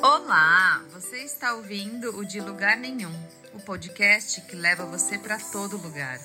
[0.00, 0.80] Olá!
[0.92, 3.12] Você está ouvindo o De Lugar Nenhum,
[3.52, 6.20] o podcast que leva você para todo lugar.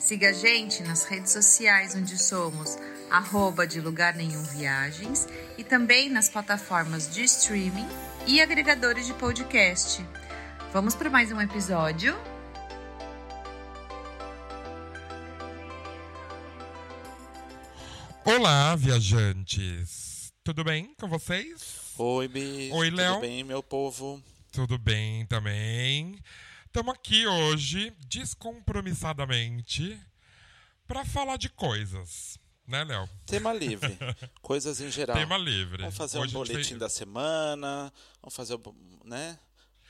[0.00, 2.78] Siga a gente nas redes sociais onde somos
[3.10, 5.28] arroba de lugar nenhum viagens
[5.58, 7.86] e também nas plataformas de streaming
[8.26, 10.02] e agregadores de podcast.
[10.72, 12.18] Vamos para mais um episódio?
[18.24, 20.32] Olá, viajantes!
[20.42, 21.83] Tudo bem com vocês?
[21.98, 22.70] Oi, Bi.
[22.72, 23.14] Oi, Léo.
[23.14, 24.22] Tudo bem, meu povo?
[24.52, 26.18] Tudo bem também.
[26.66, 29.98] Estamos aqui hoje, descompromissadamente,
[30.86, 32.38] para falar de coisas.
[32.66, 33.08] Né, Léo?
[33.26, 33.94] Tema livre.
[34.40, 35.14] Coisas em geral.
[35.16, 35.82] Tema livre.
[35.82, 37.92] Vamos fazer Hoje um boletim veio- da semana.
[38.22, 39.38] Vamos fazer, o- né?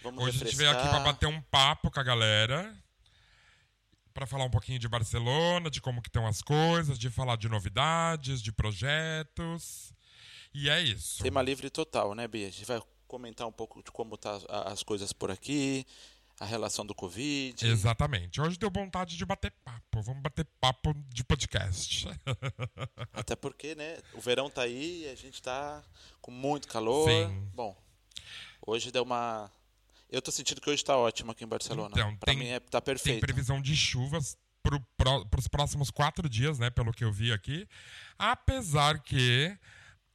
[0.03, 0.93] Vamos Hoje a gente veio refrescar.
[0.95, 2.75] aqui para bater um papo com a galera,
[4.12, 7.48] para falar um pouquinho de Barcelona, de como que estão as coisas, de falar de
[7.48, 9.94] novidades, de projetos.
[10.55, 11.23] E é isso.
[11.23, 12.47] Tema livre total, né, Bia?
[12.47, 15.84] A gente vai comentar um pouco de como tá as coisas por aqui,
[16.39, 17.67] a relação do Covid.
[17.67, 18.41] Exatamente.
[18.41, 20.03] Hoje deu vontade de bater papo.
[20.03, 22.06] Vamos bater papo de podcast.
[23.12, 25.83] Até porque, né, o verão tá aí e a gente tá
[26.20, 27.09] com muito calor.
[27.09, 27.48] Sim.
[27.55, 27.77] Bom,
[28.67, 29.50] hoje deu uma...
[30.11, 31.91] Eu tô sentindo que hoje tá ótimo aqui em Barcelona.
[31.93, 33.21] Então, pra tem- mim é, tá Tem perfeito.
[33.21, 34.37] previsão de chuvas
[34.97, 36.71] para os próximos quatro dias, né?
[36.71, 37.67] Pelo que eu vi aqui.
[38.17, 39.56] Apesar que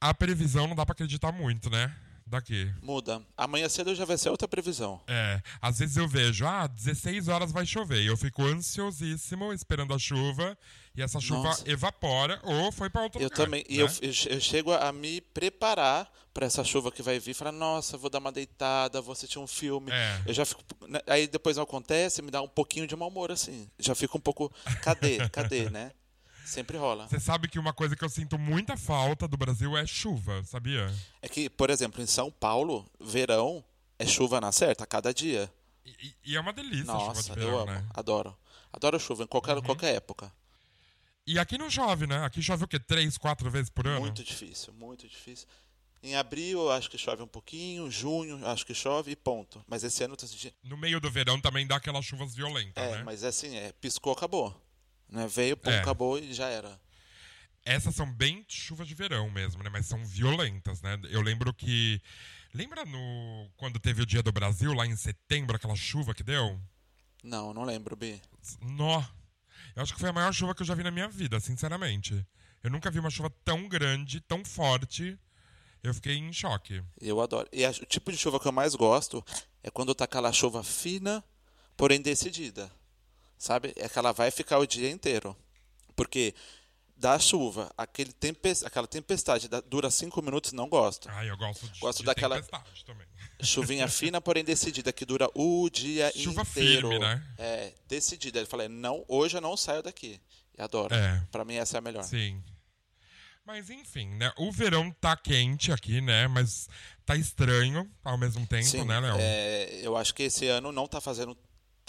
[0.00, 1.94] a previsão não dá para acreditar muito, né?
[2.26, 2.72] Daqui.
[2.80, 3.20] Muda.
[3.36, 5.00] Amanhã cedo já vai ser outra previsão.
[5.08, 8.00] É, às vezes eu vejo, ah, 16 horas vai chover.
[8.02, 10.56] E eu fico ansiosíssimo esperando a chuva.
[10.94, 11.68] E essa chuva Nossa.
[11.70, 13.36] evapora ou foi para outro Eu lugar.
[13.36, 13.64] também.
[13.68, 13.82] E né?
[13.82, 17.34] eu, eu che- eu chego a me preparar para essa chuva que vai vir.
[17.34, 19.90] Falar, nossa, vou dar uma deitada, vou assistir um filme.
[19.90, 20.22] É.
[20.26, 20.62] Eu já fico.
[20.88, 23.68] né, Aí depois não acontece, me dá um pouquinho de mau humor, assim.
[23.78, 24.52] Já fico um pouco.
[24.82, 25.28] Cadê?
[25.30, 25.90] Cadê, né?
[26.50, 27.06] Sempre rola.
[27.08, 30.92] Você sabe que uma coisa que eu sinto muita falta do Brasil é chuva, sabia?
[31.22, 33.64] É que, por exemplo, em São Paulo, verão
[33.98, 35.52] é chuva na certa, a cada dia.
[35.86, 37.72] E, e- é uma delícia a chuva Nossa, de verão, eu amo.
[37.72, 37.78] né?
[37.78, 37.86] Uhum.
[37.94, 38.36] Adoro.
[38.72, 40.32] Adoro chuva em qualquer, qualquer época.
[41.26, 42.24] E aqui não chove, né?
[42.24, 42.78] Aqui chove o quê?
[42.80, 44.00] Três, quatro vezes por ano?
[44.00, 45.46] Muito difícil, muito difícil.
[46.02, 49.62] Em abril acho que chove um pouquinho, junho acho que chove e ponto.
[49.68, 50.54] Mas esse ano eu tô sentindo.
[50.64, 53.02] No meio do verão também dá aquelas chuvas violentas, É, né?
[53.04, 54.58] mas assim, é, piscou, acabou.
[55.10, 55.26] Né?
[55.28, 55.80] Veio, pum, É.
[55.80, 56.80] acabou e já era.
[57.64, 59.68] Essas são bem chuvas de verão mesmo, né?
[59.70, 60.98] Mas são violentas, né?
[61.10, 62.00] Eu lembro que.
[62.54, 66.60] Lembra no quando teve o Dia do Brasil, lá em setembro, aquela chuva que deu?
[67.22, 68.20] Não, não lembro, Bi.
[68.60, 69.02] Nó!
[69.76, 72.26] Eu acho que foi a maior chuva que eu já vi na minha vida, sinceramente.
[72.62, 75.18] Eu nunca vi uma chuva tão grande, tão forte.
[75.82, 76.82] Eu fiquei em choque.
[77.00, 77.48] Eu adoro.
[77.52, 79.24] E a- o tipo de chuva que eu mais gosto
[79.62, 81.22] é quando tá aquela chuva fina,
[81.76, 82.70] porém decidida.
[83.40, 83.72] Sabe?
[83.76, 85.34] É que ela vai ficar o dia inteiro.
[85.96, 86.34] Porque
[86.94, 91.08] da chuva, aquele tempes- aquela tempestade dura cinco minutos, não gosto.
[91.08, 92.42] Ai, eu gosto de, Gosto de daquela-.
[93.42, 96.90] Chuvinha fina, porém decidida, que dura o dia Chuva inteiro.
[96.90, 97.26] firme, né?
[97.38, 98.38] É, decidida.
[98.40, 100.20] Ele fala, não, hoje eu não saio daqui.
[100.58, 100.94] E adoro.
[100.94, 101.26] É.
[101.32, 102.02] Pra mim essa é a melhor.
[102.04, 102.44] Sim.
[103.46, 104.30] Mas enfim, né?
[104.36, 106.28] O verão tá quente aqui, né?
[106.28, 106.68] Mas
[107.06, 109.16] tá estranho ao mesmo tempo, Sim, né, Léo?
[109.18, 111.34] é, eu acho que esse ano não tá fazendo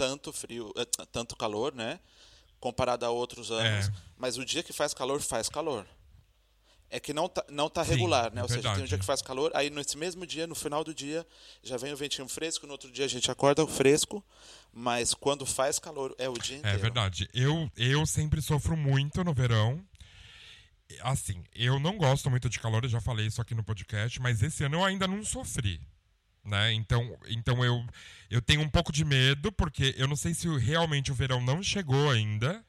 [0.01, 2.00] tanto frio, eh, tanto calor, né?
[2.59, 3.88] Comparado a outros anos.
[3.88, 3.91] É.
[4.17, 5.85] Mas o dia que faz calor, faz calor.
[6.89, 8.41] É que não tá, não tá Sim, regular, né?
[8.41, 8.90] é Ou seja, tem um verdade.
[8.90, 11.25] dia que faz calor, aí nesse mesmo dia, no final do dia,
[11.61, 14.23] já vem o ventinho fresco, no outro dia a gente acorda fresco,
[14.73, 16.78] mas quando faz calor é o dia inteiro.
[16.78, 17.29] É verdade.
[17.31, 19.79] Eu, eu sempre sofro muito no verão.
[21.01, 24.41] Assim, eu não gosto muito de calor, eu já falei isso aqui no podcast, mas
[24.41, 25.79] esse ano eu ainda não sofri.
[26.44, 26.74] Né?
[26.74, 27.84] Então, então eu,
[28.29, 31.40] eu tenho um pouco de medo, porque eu não sei se o- realmente o verão
[31.41, 32.66] não chegou ainda,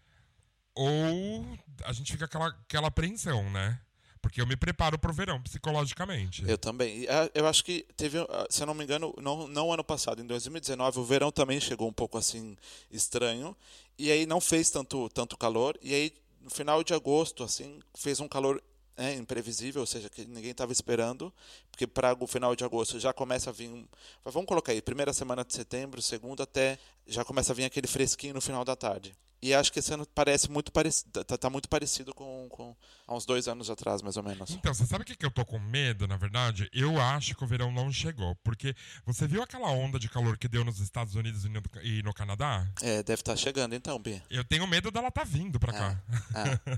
[0.74, 1.46] ou
[1.84, 3.78] a gente fica aquela, aquela apreensão, né?
[4.20, 6.44] Porque eu me preparo pro verão psicologicamente.
[6.48, 7.06] Eu também.
[7.08, 10.22] Ah, Eu acho que teve, ah, se eu não me engano, não, não ano passado,
[10.22, 12.56] em 2019, o verão também chegou um pouco assim
[12.90, 13.56] estranho.
[13.98, 15.76] E aí não fez tanto, tanto calor.
[15.82, 18.62] E aí, no final de agosto, assim, fez um calor
[18.96, 21.32] é, imprevisível, ou seja, que ninguém estava esperando.
[21.70, 23.86] Porque para o final de agosto já começa a vir.
[24.24, 26.78] Vamos colocar aí, primeira semana de setembro, segunda até.
[27.06, 29.14] Já começa a vir aquele fresquinho no final da tarde.
[29.42, 31.24] E acho que esse ano parece muito parecido.
[31.24, 32.76] Tá, tá muito parecido com, com
[33.08, 34.50] há uns dois anos atrás, mais ou menos.
[34.50, 36.70] Então, você sabe o que, que eu tô com medo, na verdade?
[36.72, 38.36] Eu acho que o verão não chegou.
[38.44, 38.72] Porque
[39.04, 41.44] você viu aquela onda de calor que deu nos Estados Unidos
[41.82, 42.64] e no, Canadá?
[42.80, 44.22] É, deve estar chegando então, B.
[44.30, 46.00] Eu tenho medo dela tá vindo pra cá.
[46.36, 46.72] É.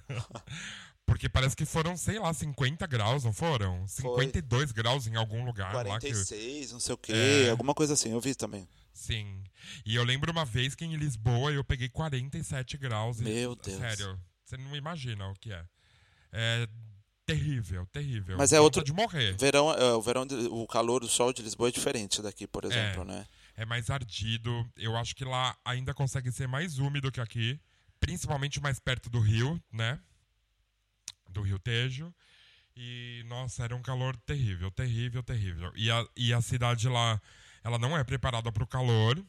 [1.07, 3.87] Porque parece que foram, sei lá, 50 graus, não foram?
[3.87, 6.09] 52 graus em algum lugar lá que.
[6.11, 7.13] 46, não sei o quê,
[7.47, 7.51] É.
[7.51, 8.67] alguma coisa assim, eu vi também.
[8.93, 9.43] Sim.
[9.85, 13.21] E eu lembro uma vez que em Lisboa eu peguei 47 graus.
[13.21, 13.79] e- Meu Deus.
[13.79, 15.65] Sério, você não imagina o que é.
[16.33, 16.69] É
[17.27, 18.37] terrível, terrível.
[18.39, 19.37] Mas é outro de morrer.
[19.37, 23.03] Verão, é, o verão, o calor do sol de Lisboa é diferente daqui, por exemplo,
[23.03, 23.27] é, né?
[23.57, 24.67] É mais ardido.
[24.77, 27.59] Eu acho que lá ainda consegue ser mais úmido que aqui,
[28.01, 29.99] principalmente mais perto do rio, né?
[31.35, 32.13] Do Rio Tejo.
[32.77, 35.73] E, nossa, era um calor terrível, terrível, terrível.
[35.77, 37.21] E a, e a cidade lá,
[37.63, 39.23] ela não é preparada para o calor.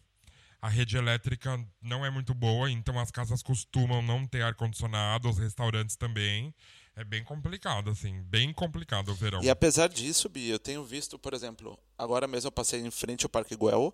[0.61, 5.37] A rede elétrica não é muito boa, então as casas costumam não ter ar-condicionado, os
[5.37, 6.53] restaurantes também.
[6.95, 9.43] É bem complicado, assim, bem complicado o verão.
[9.43, 13.25] E apesar disso, Bia, eu tenho visto, por exemplo, agora mesmo eu passei em frente
[13.25, 13.93] ao Parque Güell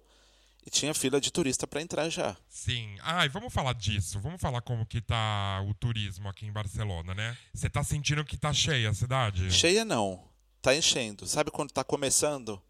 [0.66, 2.38] e tinha fila de turista para entrar já.
[2.48, 2.96] Sim.
[3.02, 4.20] Ah, e vamos falar disso.
[4.20, 7.38] Vamos falar como que tá o turismo aqui em Barcelona, né?
[7.54, 9.52] Você tá sentindo que tá cheia a cidade?
[9.52, 10.24] Cheia não.
[10.62, 11.26] Tá enchendo.
[11.26, 12.62] Sabe quando tá começando?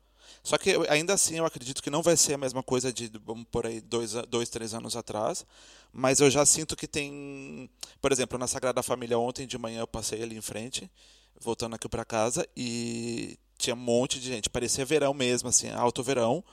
[0.43, 3.45] Só que ainda assim eu acredito que não vai ser a mesma coisa de, vamos
[3.51, 5.45] por aí, dois, dois, três anos atrás.
[5.91, 7.69] Mas eu já sinto que tem.
[8.01, 10.89] Por exemplo, na Sagrada Família, ontem de manhã eu passei ali em frente,
[11.39, 14.49] voltando aqui para casa, e tinha um monte de gente.
[14.49, 16.43] Parecia verão mesmo, assim, alto verão.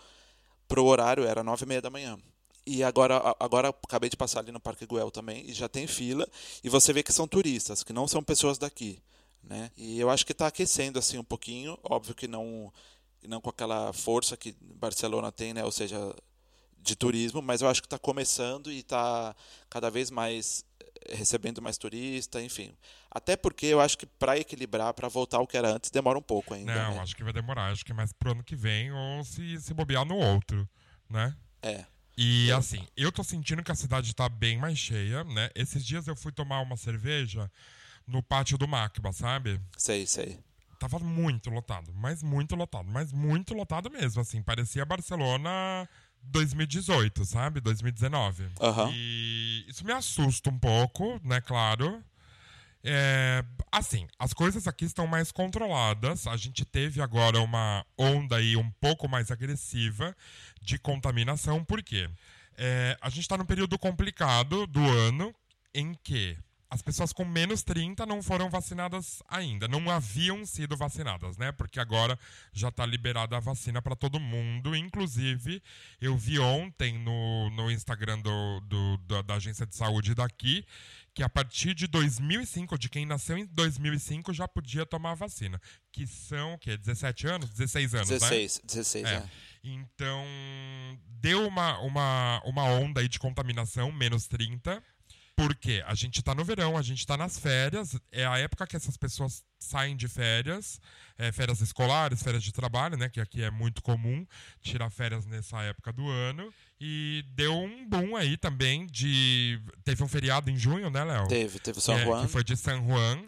[0.69, 2.19] Pro horário era nove e meia da manhã.
[2.67, 6.29] E agora, agora acabei de passar ali no Parque Güell também, e já tem fila.
[6.63, 9.03] E você vê que são turistas, que não são pessoas daqui.
[9.43, 9.71] Né?
[9.77, 11.79] E eu acho que está aquecendo assim um pouquinho.
[11.83, 12.73] Óbvio que não
[13.27, 15.65] não com aquela força que Barcelona tem, né?
[15.65, 16.15] Ou seja,
[16.81, 19.35] de turismo, mas eu acho que está começando e está
[19.69, 20.65] cada vez mais
[21.11, 22.75] recebendo mais turista, enfim.
[23.11, 26.23] Até porque eu acho que para equilibrar, para voltar ao que era antes, demora um
[26.23, 26.75] pouco ainda.
[26.75, 27.01] Não, né?
[27.01, 27.71] acho que vai demorar.
[27.71, 30.69] Acho que mais pro ano que vem ou se, se bobear no outro,
[31.09, 31.35] né?
[31.63, 31.85] É.
[32.17, 35.51] E assim, eu tô sentindo que a cidade tá bem mais cheia, né?
[35.55, 37.49] Esses dias eu fui tomar uma cerveja
[38.07, 39.61] no pátio do Macba, sabe?
[39.77, 40.39] Sei, sei.
[40.81, 44.43] Tava muito lotado, mas muito lotado, mas muito lotado mesmo, assim.
[44.43, 45.89] Parecia Barcelona
[46.31, 47.61] 2018, sabe?
[47.61, 48.45] 2019.
[48.45, 48.93] Uhum.
[48.93, 51.41] E isso me assusta um pouco, né?
[51.41, 52.03] Claro.
[52.85, 56.27] É, assim, as coisas aqui estão mais controladas.
[56.27, 60.17] A gente teve agora uma onda aí um pouco mais agressiva
[60.61, 61.65] de contaminação.
[61.65, 62.09] Por quê?
[62.57, 65.35] É, a gente está num período complicado do ano
[65.75, 66.37] em que
[66.71, 71.51] as pessoas com menos 30 não foram vacinadas ainda, não haviam sido vacinadas, né?
[71.51, 72.19] Porque agora
[72.53, 74.77] já está liberada a vacina para todo mundo.
[74.77, 75.63] Inclusive,
[76.01, 80.67] eu vi ontem no, no Instagram do, do, da, da agência de saúde daqui
[81.19, 85.61] que a partir de 2005, de quem nasceu em 2005, já podia tomar a vacina.
[85.91, 86.77] Que são, o quê?
[86.77, 87.51] 17 anos?
[87.51, 88.63] 16 anos, 16, né?
[88.67, 89.15] 16, é.
[89.15, 89.31] é.
[89.65, 90.25] Então,
[91.09, 94.81] deu uma, uma, uma onda aí de contaminação, menos 30.
[95.39, 98.75] Porque a gente está no verão, a gente está nas férias, é a época que
[98.75, 100.81] essas pessoas saem de férias,
[101.17, 103.09] é, férias escolares, férias de trabalho, né?
[103.09, 104.27] Que aqui é muito comum
[104.61, 106.53] tirar férias nessa época do ano.
[106.81, 109.61] E deu um boom aí também de.
[109.85, 111.29] Teve um feriado em junho, né, Léo?
[111.29, 112.19] Teve, teve o São Juan.
[112.19, 113.23] É, que foi de San Juan.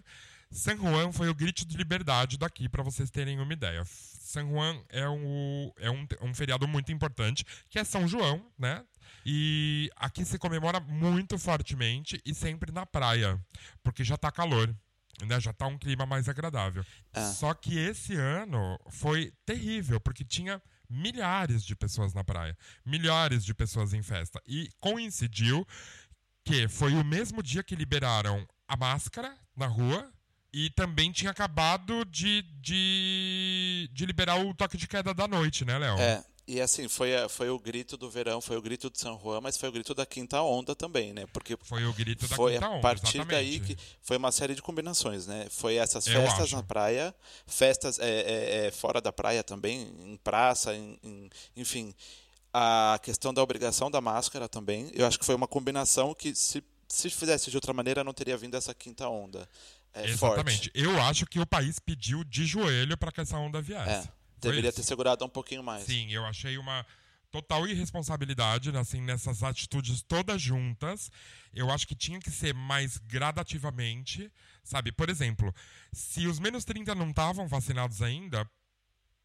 [0.50, 3.84] San Juan foi o grito de liberdade daqui, para vocês terem uma ideia.
[4.30, 8.84] San Juan é, um, é um, um feriado muito importante, que é São João, né?
[9.26, 13.38] E aqui se comemora muito fortemente e sempre na praia,
[13.82, 14.74] porque já tá calor.
[15.26, 16.82] Né, já tá um clima mais agradável.
[17.12, 17.26] Ah.
[17.32, 22.56] Só que esse ano foi terrível, porque tinha milhares de pessoas na praia,
[22.86, 24.40] milhares de pessoas em festa.
[24.46, 25.66] E coincidiu
[26.42, 30.10] que foi o mesmo dia que liberaram a máscara na rua
[30.52, 35.78] e também tinha acabado de, de, de liberar o toque de queda da noite, né,
[35.78, 35.98] Léo?
[35.98, 39.40] É, e assim, foi, foi o grito do verão, foi o grito de São Juan,
[39.40, 41.24] mas foi o grito da quinta onda também, né?
[41.32, 42.78] Porque foi o grito da foi quinta onda.
[42.78, 43.30] a partir exatamente.
[43.30, 45.46] daí que foi uma série de combinações, né?
[45.48, 47.14] Foi essas festas na praia,
[47.46, 51.94] festas é, é, é, fora da praia também, em praça, em, em, enfim.
[52.52, 54.90] A questão da obrigação da máscara também.
[54.92, 58.36] Eu acho que foi uma combinação que, se, se fizesse de outra maneira, não teria
[58.36, 59.48] vindo essa quinta onda.
[59.92, 60.70] É, Exatamente.
[60.70, 60.70] Forte.
[60.74, 64.08] Eu acho que o país pediu de joelho para que essa onda viesse.
[64.08, 64.20] É.
[64.40, 65.84] Deveria ter segurado um pouquinho mais.
[65.84, 66.86] Sim, eu achei uma
[67.30, 71.10] total irresponsabilidade assim nessas atitudes todas juntas.
[71.52, 74.32] Eu acho que tinha que ser mais gradativamente,
[74.64, 74.92] sabe?
[74.92, 75.54] Por exemplo,
[75.92, 78.48] se os menos 30 não estavam vacinados ainda,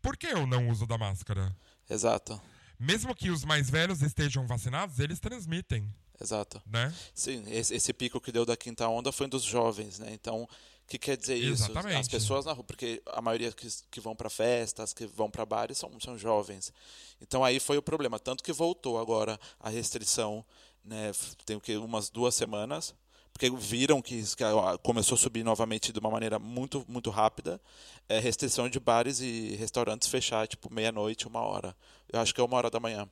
[0.02, 1.56] por que eu não uso da máscara?
[1.90, 2.40] Exato.
[2.78, 5.94] Mesmo que os mais velhos estejam vacinados, eles transmitem.
[6.22, 6.62] Exato.
[6.66, 6.94] Né?
[7.14, 10.10] Sim, esse, esse pico que deu da quinta onda foi dos jovens, né?
[10.14, 10.48] Então,
[10.86, 11.94] o que quer dizer Exatamente.
[11.94, 12.00] isso?
[12.02, 15.46] As pessoas na rua, porque a maioria que, que vão para festas, que vão para
[15.46, 16.72] bares, são, são jovens.
[17.20, 18.20] Então aí foi o problema.
[18.20, 20.46] Tanto que voltou agora a restrição,
[20.84, 21.12] né,
[21.44, 22.94] tem que umas duas semanas,
[23.34, 24.44] porque viram que, que,
[24.84, 27.60] começou a subir novamente de uma maneira muito, muito rápida.
[28.08, 31.76] É restrição de bares e restaurantes fechar tipo meia-noite, uma hora.
[32.14, 33.10] Eu acho que é uma hora da manhã.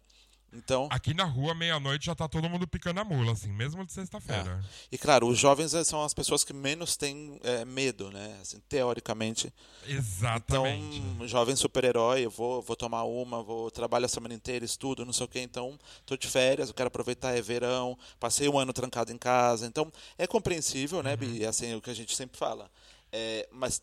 [0.54, 3.92] Então, Aqui na rua, meia-noite, já tá todo mundo picando a mula, assim, mesmo de
[3.92, 4.64] sexta-feira.
[4.92, 8.38] e claro, os jovens eh, são as pessoas que menos têm eh, medo, né?
[8.42, 9.52] Assim, teoricamente.
[9.88, 10.98] Exatamente.
[11.00, 15.14] Então, jovem super-herói, eu vou, vou tomar uma, vou trabalhar a semana inteira, estudo, não
[15.14, 15.40] sei o quê.
[15.40, 19.66] Então, tô de férias, eu quero aproveitar, é verão, passei um ano trancado em casa.
[19.66, 21.46] Então, é compreensível, né, Bi?
[21.46, 22.70] Assim, é o que a gente sempre fala.
[23.12, 23.82] É, mas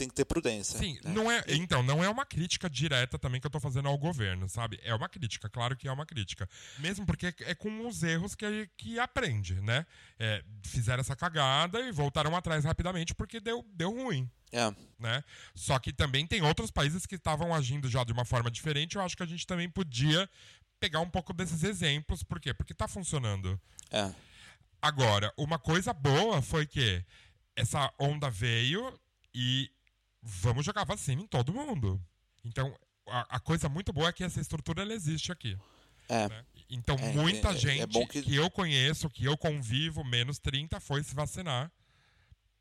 [0.00, 0.78] tem que ter prudência.
[0.78, 1.12] Sim, né?
[1.12, 4.48] não é, então, não é uma crítica direta também que eu tô fazendo ao governo,
[4.48, 4.80] sabe?
[4.82, 6.48] É uma crítica, claro que é uma crítica.
[6.78, 9.84] Mesmo porque é com os erros que, que aprende, né?
[10.18, 14.28] É, fizeram essa cagada e voltaram atrás rapidamente porque deu, deu ruim.
[14.50, 14.74] É.
[14.98, 15.22] Né?
[15.54, 18.96] Só que também tem outros países que estavam agindo já de uma forma diferente.
[18.96, 20.28] Eu acho que a gente também podia
[20.80, 22.22] pegar um pouco desses exemplos.
[22.22, 22.54] Por quê?
[22.54, 23.60] Porque tá funcionando.
[23.90, 24.10] É.
[24.80, 27.04] Agora, uma coisa boa foi que
[27.54, 28.98] essa onda veio
[29.34, 29.70] e
[30.22, 32.00] vamos jogar vacina em todo mundo.
[32.44, 32.74] Então,
[33.06, 35.56] a, a coisa muito boa é que essa estrutura ela existe aqui.
[36.08, 36.28] É.
[36.28, 36.44] né?
[36.68, 38.22] Então, É, muita é- é gente que...
[38.22, 41.70] que- eu conheço, que eu convivo, menos 30, foi se vacinar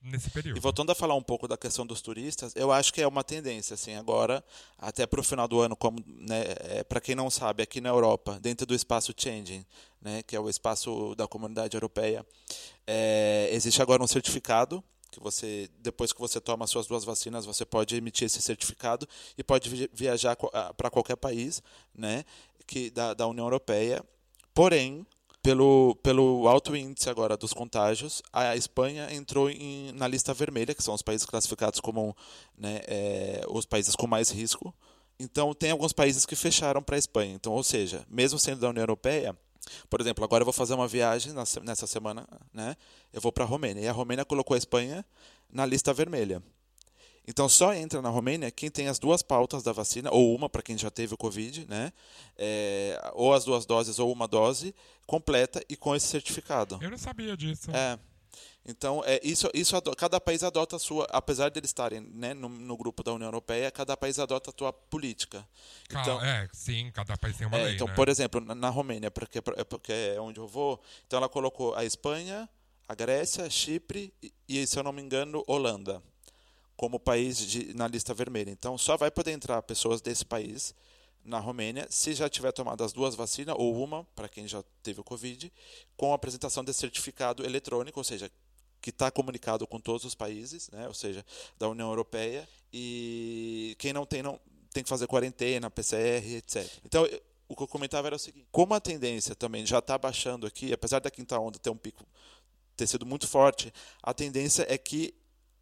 [0.01, 0.57] nesse período.
[0.57, 3.23] E voltando a falar um pouco da questão dos turistas, eu acho que é uma
[3.23, 4.43] tendência, assim, agora,
[4.77, 7.89] até para o final do ano, como, né, é, para quem não sabe, aqui na
[7.89, 9.65] Europa, dentro do espaço Changing,
[10.01, 12.25] né, que é o espaço da comunidade europeia,
[12.87, 17.45] é, existe agora um certificado que você, depois que você toma as suas duas vacinas,
[17.45, 20.35] você pode emitir esse certificado e pode vi- viajar
[20.77, 21.61] para qualquer país,
[21.93, 22.23] né,
[22.67, 24.03] que da, da União Europeia.
[24.53, 25.05] Porém,
[25.41, 30.83] pelo, pelo alto índice agora dos contágios, a Espanha entrou em, na lista vermelha, que
[30.83, 32.15] são os países classificados como
[32.57, 34.73] né, é, os países com mais risco.
[35.19, 37.33] Então, tem alguns países que fecharam para a Espanha.
[37.33, 39.37] Então, ou seja, mesmo sendo da União Europeia,
[39.89, 42.75] por exemplo, agora eu vou fazer uma viagem nessa semana, né?
[43.13, 43.81] Eu vou para a Romênia.
[43.81, 45.05] E a Romênia colocou a Espanha
[45.51, 46.41] na lista vermelha.
[47.27, 50.63] Então só entra na Romênia quem tem as duas pautas da vacina, ou uma para
[50.63, 51.93] quem já teve o Covid, né?
[52.35, 54.73] É, ou as duas doses ou uma dose
[55.05, 56.79] completa e com esse certificado.
[56.81, 57.69] Eu não sabia disso.
[57.71, 57.99] É.
[58.65, 62.49] Então, é, isso, isso cada país adota a sua, apesar de eles estarem né, no,
[62.49, 65.47] no grupo da União Europeia, cada país adota a sua política.
[65.87, 67.95] Ca- Então, é, sim, cada país tem uma é, lei, então, né?
[67.95, 71.73] por exemplo, na, na Romênia, porque, é porque é onde eu vou, então ela colocou
[71.73, 72.47] a Espanha,
[72.87, 74.13] a Grécia, Chipre
[74.47, 76.03] e, se eu não me engano, Holanda
[76.75, 78.51] como país de- na lista vermelha.
[78.51, 80.73] Então, só vai poder entrar pessoas desse país
[81.25, 85.01] na Romênia se já tiver tomado as duas vacinas, ou uma, para quem já teve
[85.01, 85.51] o Covid,
[85.97, 88.31] com a apresentação desse certificado eletrônico, ou seja,
[88.81, 91.25] que está comunicado com todos os países, né, ou seja,
[91.57, 94.39] da União Europeia, e quem não tem, não
[94.71, 96.65] tem que fazer quarentena, PCR, etc.
[96.85, 97.07] Então,
[97.47, 100.71] o que eu comentava era o seguinte: como a tendência também já está baixando aqui,
[100.71, 102.05] apesar da quinta onda ter um pico
[102.77, 105.13] ter sido muito forte, a tendência é que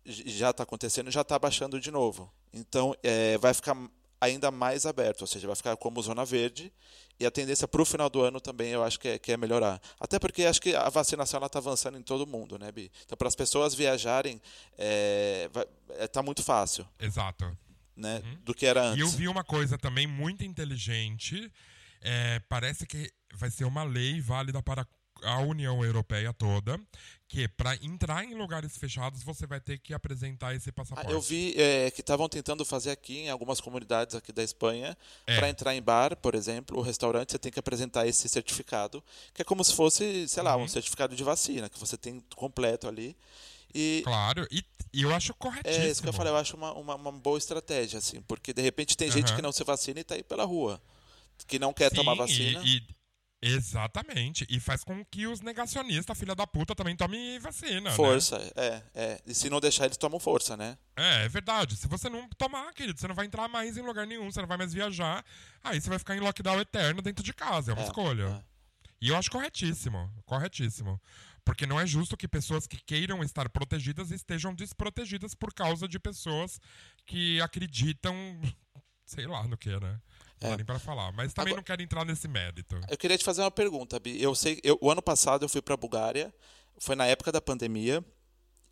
[0.06, 2.32] já está acontecendo, já está baixando de novo.
[2.54, 3.76] Então, é, vai ficar
[4.22, 6.72] ainda mais aberto, ou seja, vai ficar como zona verde.
[7.20, 9.38] E a tendência para o final do ano também eu acho que é, que é
[9.38, 9.82] melhorar.
[10.00, 12.92] Até porque acho que a vacinação está avançando em todo mundo, né, Bi?
[13.06, 14.40] Então, para as pessoas viajarem,
[16.00, 17.58] está muito fácil, Exato.
[17.96, 18.22] né?
[18.44, 19.16] Do que era E eu antes.
[19.16, 21.52] vi uma coisa também muito inteligente.
[22.02, 24.86] é, parece que vai ser uma lei válida para
[25.24, 26.80] a União Europeia toda,
[27.28, 31.12] que para entrar em lugares fechados você vai ter que apresentar esse Ah, passaporte.
[31.12, 34.98] eu vi é, que estavam tentando fazer aqui em algumas comunidades aqui da Espanha.
[35.26, 35.36] É.
[35.36, 39.42] Para entrar em bar, por exemplo, o restaurante, você tem que apresentar esse certificado, que
[39.42, 40.64] é como se fosse, sei lá, Uhum.
[40.64, 43.16] um certificado de vacina, que você tem completo ali.
[43.76, 45.84] E Claro, e, e eu acho corretíssimo.
[45.86, 48.62] é isso que eu falei, eu acho uma, uma, uma boa estratégia, assim, porque de
[48.62, 49.36] repente tem gente Aham.
[49.36, 50.82] que não se vacina e está aí pela rua,
[51.46, 52.62] que não quer Sim, tomar vacina.
[52.64, 52.84] E, e-
[53.42, 54.46] exatamente.
[54.50, 57.90] E faz com que os negacionistas, filha da puta, também tomem vacina.
[57.90, 57.96] né?
[57.96, 59.22] Força, é, é.
[59.26, 60.78] E se não deixar, eles tomam força, né?
[60.96, 61.76] É, é verdade.
[61.76, 64.48] Se você não tomar, querido, você não vai entrar mais em lugar nenhum, você não
[64.48, 65.24] vai mais viajar.
[65.64, 67.72] Aí você vai ficar em lockdown eterno dentro de casa.
[67.72, 68.46] É uma É, escolha.
[69.00, 70.12] E eu acho corretíssimo.
[70.26, 71.00] Corretíssimo.
[71.46, 75.98] Porque não é justo que pessoas que queiram estar protegidas estejam desprotegidas por causa de
[75.98, 76.60] pessoas
[77.06, 78.14] que acreditam,
[79.06, 80.02] sei lá no que, né?
[80.42, 80.64] Não É.
[80.64, 81.12] pra falar.
[81.12, 82.80] Mas também Agora- não quero entrar nesse mérito.
[82.90, 84.22] Eu queria te fazer uma pergunta, Bi.
[84.22, 86.34] Eu sei, eu, o ano passado eu fui para a Bulgária,
[86.80, 88.04] foi na época da pandemia,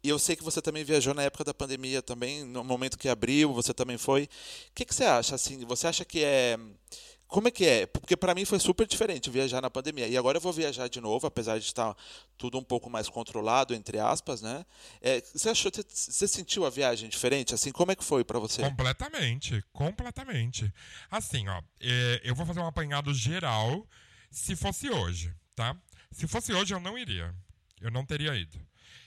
[0.04, 3.10] e eu sei que você também viajou na época da pandemia também, no momento que
[3.10, 4.24] abriu, você também foi.
[4.26, 4.30] O
[4.76, 5.66] que, que você acha assim?
[5.66, 6.58] Você acha que é
[7.28, 7.86] como é que é?
[7.86, 10.08] Porque para mim foi super diferente viajar na pandemia.
[10.08, 11.96] E agora eu vou viajar de novo, apesar de estar
[12.38, 14.66] tudo um pouco mais controlado, entre aspas, né?
[15.02, 17.54] É, você achou, você- sentiu a viagem diferente?
[17.54, 18.62] Assim, como é que foi para você?
[18.62, 20.72] Completamente, completamente.
[21.10, 23.86] Assim, ó, é, eu vou fazer um apanhado geral
[24.30, 25.76] se fosse hoje, tá?
[26.12, 27.34] Se fosse hoje, eu não iria.
[27.82, 28.58] Eu não teria ido.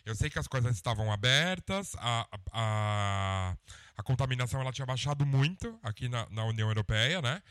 [0.05, 3.57] Eu sei que as coisas estavam abertas, a, a,
[3.97, 7.43] a contaminação ela tinha baixado muito aqui na, na União Europeia, né?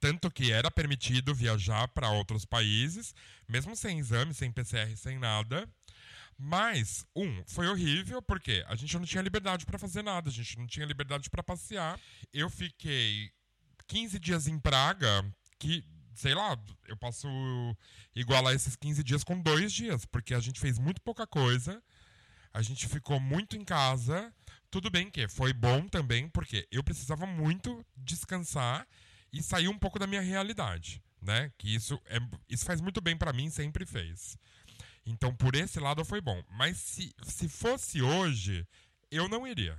[0.00, 3.14] Tanto que era permitido viajar para outros países,
[3.48, 5.68] mesmo sem exame, sem PCR, sem nada.
[6.38, 10.56] Mas, um, foi horrível porque a gente não tinha liberdade para fazer nada, a gente
[10.56, 11.98] não tinha liberdade para passear.
[12.32, 13.32] Eu fiquei
[13.88, 15.24] 15 dias em Praga,
[15.58, 17.26] que, sei lá, eu posso
[18.14, 21.82] igualar esses 15 dias com dois dias, porque a gente fez muito pouca coisa,
[22.54, 24.32] a gente ficou muito em casa.
[24.70, 28.86] Tudo bem que foi bom também, porque eu precisava muito descansar
[29.32, 31.52] e sair um pouco da minha realidade, né?
[31.58, 32.18] Que isso, é,
[32.48, 34.36] isso faz muito bem para mim, sempre fez.
[35.04, 36.42] Então, por esse lado foi bom.
[36.50, 38.66] Mas se, se fosse hoje,
[39.10, 39.78] eu não iria.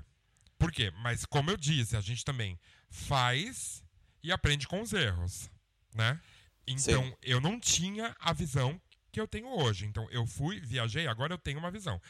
[0.57, 0.91] Por quê?
[1.01, 3.83] Mas, como eu disse, a gente também faz
[4.23, 5.49] e aprende com os erros,
[5.93, 6.19] né?
[6.67, 7.15] Então, Sim.
[7.21, 8.79] eu não tinha a visão
[9.11, 9.85] que eu tenho hoje.
[9.85, 12.01] Então, eu fui, viajei, agora eu tenho uma visão.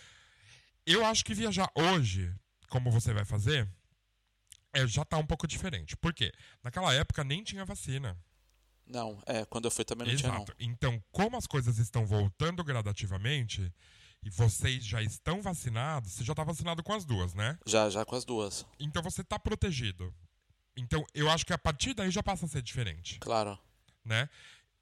[0.85, 2.33] Eu acho que viajar hoje,
[2.69, 3.67] como você vai fazer,
[4.79, 5.95] é, já tá um pouco diferente.
[5.97, 6.31] Por quê?
[6.63, 8.17] Naquela época nem tinha vacina.
[8.85, 10.29] Não, é, quando eu fui também não Exato.
[10.29, 10.73] tinha não.
[10.73, 13.71] Então, como as coisas estão voltando gradativamente
[14.23, 17.57] e vocês já estão vacinados, você já está vacinado com as duas, né?
[17.65, 18.65] Já, já com as duas.
[18.79, 20.13] Então você está protegido.
[20.75, 23.19] Então, eu acho que a partir daí já passa a ser diferente.
[23.19, 23.59] Claro.
[24.03, 24.27] Né?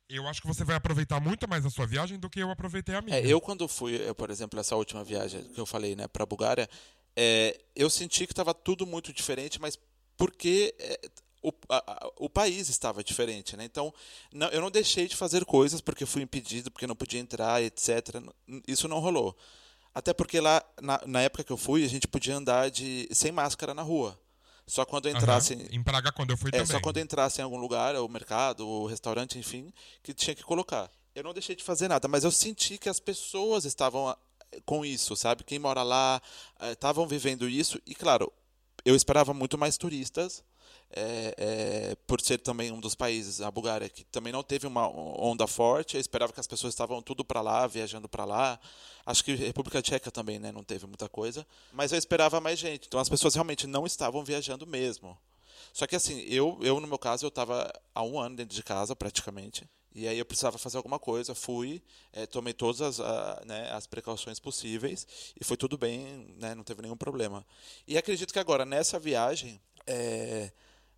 [0.07, 2.95] Eu acho que você vai aproveitar muito mais a sua viagem do que eu aproveitei
[2.95, 3.17] a minha.
[3.17, 6.25] É, eu quando fui, eu, por exemplo, essa última viagem que eu falei, né, para
[6.25, 6.69] Bulgária,
[7.15, 9.77] é, eu senti que estava tudo muito diferente, mas
[10.17, 10.99] porque é,
[11.41, 13.63] o, a, o país estava diferente, né?
[13.63, 13.93] Então,
[14.33, 18.21] não, eu não deixei de fazer coisas porque fui impedido, porque não podia entrar, etc.
[18.67, 19.37] Isso não rolou.
[19.93, 23.31] Até porque lá, na, na época que eu fui, a gente podia andar de sem
[23.31, 24.19] máscara na rua.
[24.67, 25.53] Só quando entrasse.
[25.53, 25.67] Uhum.
[25.71, 26.67] Em Praga, quando eu fui é, também.
[26.67, 30.91] Só quando entrasse em algum lugar, o mercado, o restaurante, enfim, que tinha que colocar.
[31.15, 34.17] Eu não deixei de fazer nada, mas eu senti que as pessoas estavam ah,
[34.65, 35.43] com isso, sabe?
[35.43, 36.21] Quem mora lá
[36.59, 37.81] eh, estavam vivendo isso.
[37.87, 38.31] E, claro,
[38.87, 40.41] eu esperava muito mais turistas
[40.91, 44.87] é, é, por ser também um dos países, a Bulgária, que também não teve uma
[44.87, 48.57] onda forte, eu esperava que as pessoas estavam tudo para lá, viajando para lá.
[49.05, 52.87] Acho que República Tcheca também, né, não teve muita coisa, mas eu esperava mais gente.
[52.87, 55.17] Então as pessoas realmente não estavam viajando mesmo.
[55.73, 58.63] Só que assim, eu, eu no meu caso, eu estava há um ano dentro de
[58.63, 59.67] casa praticamente.
[59.93, 61.81] E aí eu precisava fazer alguma coisa, fui,
[62.13, 65.07] é, tomei todas as, a, né, as precauções possíveis
[65.39, 67.45] e foi tudo bem, né, não teve nenhum problema.
[67.87, 70.51] E acredito que agora, nessa viagem, é,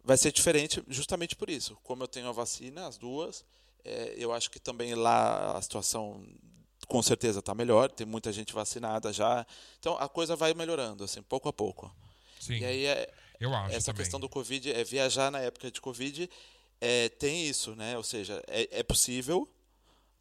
[0.04, 1.78] vai ser diferente justamente por isso.
[1.84, 3.46] Como eu tenho a vacina, as duas,
[3.86, 6.26] é, eu acho que também lá a situação
[6.88, 9.46] com certeza está melhor, tem muita gente vacinada já.
[9.80, 11.94] Então a coisa vai melhorando, assim, pouco a pouco.
[12.40, 12.58] Sim.
[12.58, 14.02] E aí é, eu acho essa também.
[14.02, 16.30] questão do Covid, é viajar na época de Covid,
[16.82, 17.98] é, tem isso, né?
[17.98, 19.48] Ou seja, é, é possível,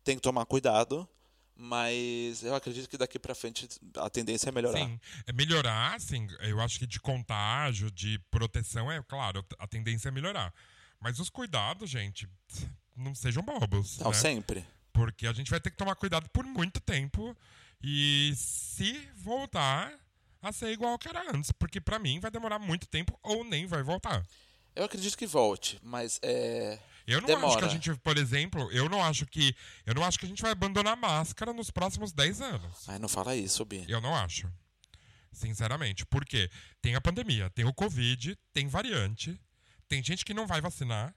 [0.04, 1.08] tem que tomar cuidado,
[1.54, 4.78] mas eu acredito que daqui para frente a tendência é melhorar.
[4.78, 6.26] Sim, é melhorar, sim.
[6.40, 10.52] Eu acho que de contágio, de proteção, é claro, a tendência é melhorar.
[11.00, 12.28] Mas os cuidados, gente,
[12.96, 13.98] não sejam bobos.
[13.98, 14.16] Não, né?
[14.16, 14.64] sempre.
[14.92, 17.36] Porque a gente vai ter que tomar cuidado por muito tempo
[17.82, 19.92] e se voltar
[20.42, 23.66] a ser igual que era antes, porque para mim vai demorar muito tempo ou nem
[23.66, 24.24] vai voltar.
[24.74, 26.78] Eu acredito que volte, mas é
[27.08, 27.46] eu não Demora.
[27.46, 29.56] acho que a gente, por exemplo, eu não acho que.
[29.86, 32.86] Eu não acho que a gente vai abandonar a máscara nos próximos 10 anos.
[32.86, 33.86] Ai, não fala isso, Bi.
[33.88, 34.46] Eu não acho.
[35.32, 36.04] Sinceramente.
[36.04, 36.50] Por quê?
[36.82, 39.40] Tem a pandemia, tem o Covid, tem variante,
[39.88, 41.14] tem gente que não vai vacinar.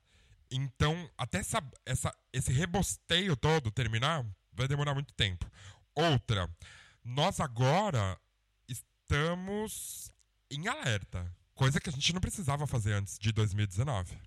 [0.50, 5.46] Então, até essa, essa, esse rebosteio todo terminar, vai demorar muito tempo.
[5.94, 6.50] Outra,
[7.04, 8.18] nós agora
[8.66, 10.10] estamos
[10.50, 11.30] em alerta.
[11.56, 14.18] Coisa que a gente não precisava fazer antes de 2019.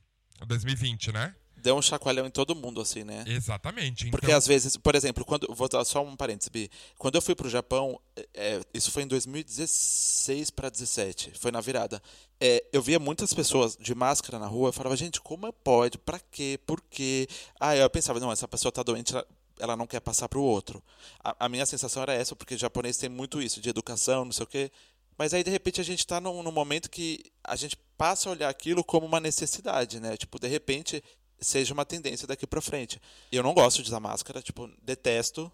[0.47, 1.35] 2020, né?
[1.65, 3.25] deu um chacoalhão em todo mundo, assim, né?
[3.27, 4.11] Exatamente.
[4.11, 4.37] Porque então...
[4.37, 5.47] às vezes, por exemplo, quando.
[5.55, 6.71] Vou dar só um parênteses, Bi.
[6.99, 7.99] Quando eu fui pro Japão,
[8.35, 12.03] é, isso foi em 2016 para 17, foi na virada.
[12.39, 15.97] É, eu via muitas pessoas de máscara na rua, eu falava, gente, como pode?
[15.97, 16.61] Pra quê?
[16.67, 17.27] Por quê?
[17.59, 19.27] Ah, eu pensava, não, essa pessoa tá doente, ela,
[19.59, 20.83] ela não quer passar pro outro.
[21.23, 24.45] A, a, minha sensação era essa, porque japonês tem muito isso, de educação, não sei
[24.45, 24.71] o quê.
[25.17, 28.33] Mas aí, de repente, a gente está num, num momento que a gente passa a
[28.33, 30.17] olhar aquilo como uma necessidade, né?
[30.17, 31.03] Tipo, de repente,
[31.41, 33.01] seja uma tendência daqui para frente.
[33.31, 35.51] Eu não gosto de usar máscara, tipo, detesto,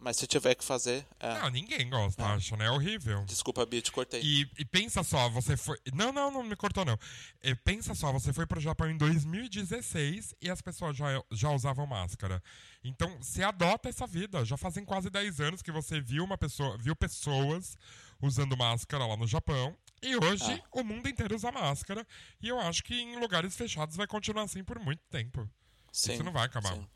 [0.00, 1.06] mas se tiver que fazer.
[1.20, 1.38] É.
[1.40, 2.26] Não, ninguém gosta, é.
[2.26, 2.66] acho, né?
[2.66, 3.22] É horrível.
[3.26, 4.22] Desculpa, Bia, te cortei.
[4.22, 5.78] E, e, pensa só, você foi.
[5.92, 6.98] Não, não, não me cortou, não.
[7.42, 11.86] E pensa só, você foi pro Japão em 2016 e as pessoas já, já usavam
[11.86, 12.42] máscara.
[12.82, 14.42] Então, você adota essa vida.
[14.44, 17.76] Já fazem quase 10 anos que você viu uma pessoa, viu pessoas
[18.22, 19.76] usando máscara lá no Japão.
[20.02, 20.80] E hoje ah.
[20.80, 22.06] o mundo inteiro usa máscara.
[22.40, 25.46] E eu acho que em lugares fechados vai continuar assim por muito tempo.
[25.92, 26.74] Sim, Isso não vai acabar.
[26.74, 26.86] Sim.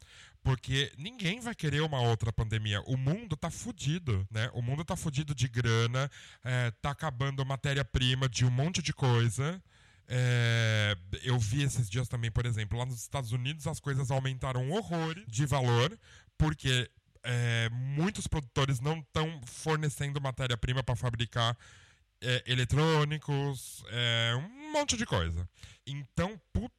[0.45, 2.83] Porque ninguém vai querer uma outra pandemia.
[2.83, 4.51] O mundo tá fudido, né?
[4.53, 6.11] O mundo tá fudido de grana,
[6.45, 9.61] é, tá acabando matéria-prima de um monte de coisa.
[10.07, 14.71] É, eu vi esses dias também, por exemplo, lá nos Estados Unidos as coisas aumentaram
[14.71, 15.99] horror de valor,
[16.37, 16.91] porque
[17.23, 21.57] é, muitos produtores não estão fornecendo matéria-prima para fabricar
[22.21, 25.49] é, eletrônicos, é, um monte de coisa.
[25.87, 26.71] Então, put,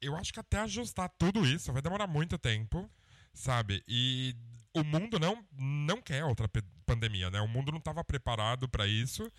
[0.00, 2.90] eu acho que até ajustar tudo isso vai demorar muito tempo,
[3.32, 3.82] sabe?
[3.86, 4.34] E
[4.74, 6.48] o mundo não, não quer outra
[6.86, 7.40] pandemia, né?
[7.40, 9.30] O mundo não estava preparado para isso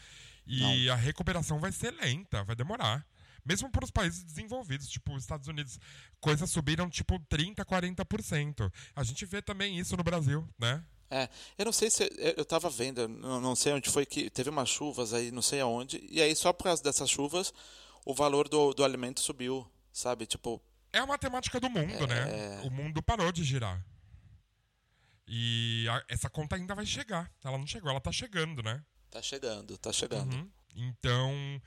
[0.45, 0.93] e não.
[0.93, 3.05] a recuperação vai ser lenta, vai demorar.
[3.45, 5.77] Mesmo para os países desenvolvidos, tipo os Estados Unidos,
[6.21, 8.71] coisas subiram tipo 30%, 40%.
[8.95, 10.83] A gente vê também isso no Brasil, né?
[11.09, 12.09] É, eu não sei se.
[12.37, 15.59] Eu estava vendo, não, não sei onde foi que teve umas chuvas aí, não sei
[15.59, 17.53] aonde, e aí só por causa dessas chuvas
[18.05, 20.25] o valor do, do alimento subiu, sabe?
[20.25, 20.61] Tipo.
[20.93, 22.21] É a matemática do mundo, né?
[22.21, 22.25] é...
[22.25, 22.61] né?
[22.61, 23.83] O mundo parou de girar.
[25.27, 27.31] E a, essa conta ainda vai chegar.
[27.43, 28.83] Ela não chegou, ela tá chegando, né?
[29.09, 30.35] Tá chegando, tá chegando.
[30.35, 30.51] Uhum.
[30.75, 31.61] Então,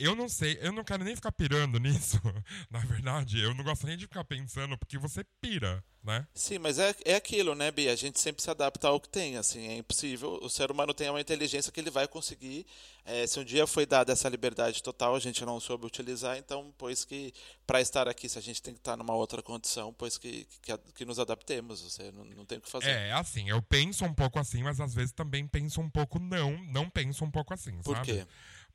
[0.00, 2.18] eu não sei, eu não quero nem ficar pirando nisso.
[2.70, 6.26] Na verdade, eu não gosto nem de ficar pensando, porque você pira, né?
[6.34, 7.92] Sim, mas é, é aquilo, né, Bia?
[7.92, 10.38] A gente sempre se adapta ao que tem, assim, é impossível.
[10.42, 12.66] O ser humano tem uma inteligência que ele vai conseguir.
[13.04, 16.72] É, se um dia foi dada essa liberdade total, a gente não soube utilizar, então,
[16.78, 17.32] pois que,
[17.66, 20.76] para estar aqui, se a gente tem que estar numa outra condição, pois que, que,
[20.94, 22.90] que nos adaptemos, você não, não tem o que fazer.
[22.90, 26.56] É, assim, eu penso um pouco assim, mas às vezes também penso um pouco não,
[26.64, 28.06] não penso um pouco assim, Por sabe?
[28.06, 28.26] quê?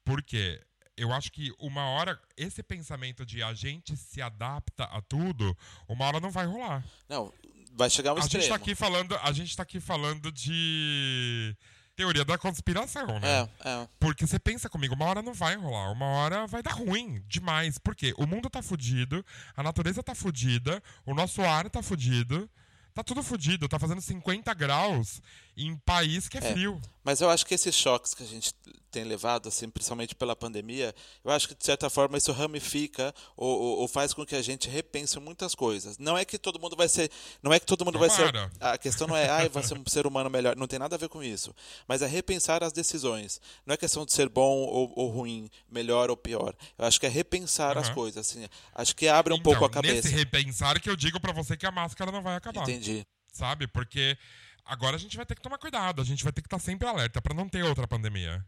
[0.04, 0.62] Porque
[0.98, 5.56] eu acho que uma hora, esse pensamento de a gente se adapta a tudo,
[5.88, 6.84] uma hora não vai rolar.
[7.10, 7.34] Não,
[7.74, 8.42] vai chegar um a extremo.
[8.42, 11.56] Gente tá aqui falando, a gente tá aqui falando de
[11.96, 13.50] teoria da conspiração, né?
[13.64, 13.88] É, é.
[14.00, 17.78] Porque você pensa comigo, uma hora não vai rolar, uma hora vai dar ruim demais.
[17.78, 22.50] Porque o mundo tá fudido, a natureza tá fudida, o nosso ar tá fudido.
[22.94, 25.22] Tá tudo fodido, tá fazendo 50 graus
[25.58, 26.82] em país que é, é, frio.
[27.04, 28.54] Mas eu acho que esses choques que a gente
[28.96, 33.50] tem levado, assim, principalmente pela pandemia, eu acho que de certa forma isso ramifica ou,
[33.50, 35.98] ou, ou faz com que a gente repense muitas coisas.
[35.98, 37.12] Não é que todo mundo vai ser,
[37.44, 38.34] não é que todo mundo vai ser.
[38.60, 40.56] A questão não é, ai, vai ser um ser humano melhor.
[40.56, 41.54] Não tem nada a ver com isso.
[41.88, 43.42] Mas é repensar as decisões.
[43.66, 46.56] Não é questão de ser bom ou, ou ruim, melhor ou pior.
[46.78, 47.82] Eu acho que é repensar uhum.
[47.82, 48.30] as coisas.
[48.30, 49.96] Assim, acho que abre um então, pouco a cabeça.
[49.96, 52.64] Nesse repensar que eu digo para você que a máscara não vai acabar.
[52.64, 53.06] Entendi.
[53.34, 53.68] Sabe?
[53.68, 54.18] Porque
[54.66, 56.02] agora a gente vai ter que tomar cuidado.
[56.02, 58.46] A gente vai ter que estar sempre alerta para não ter outra pandemia.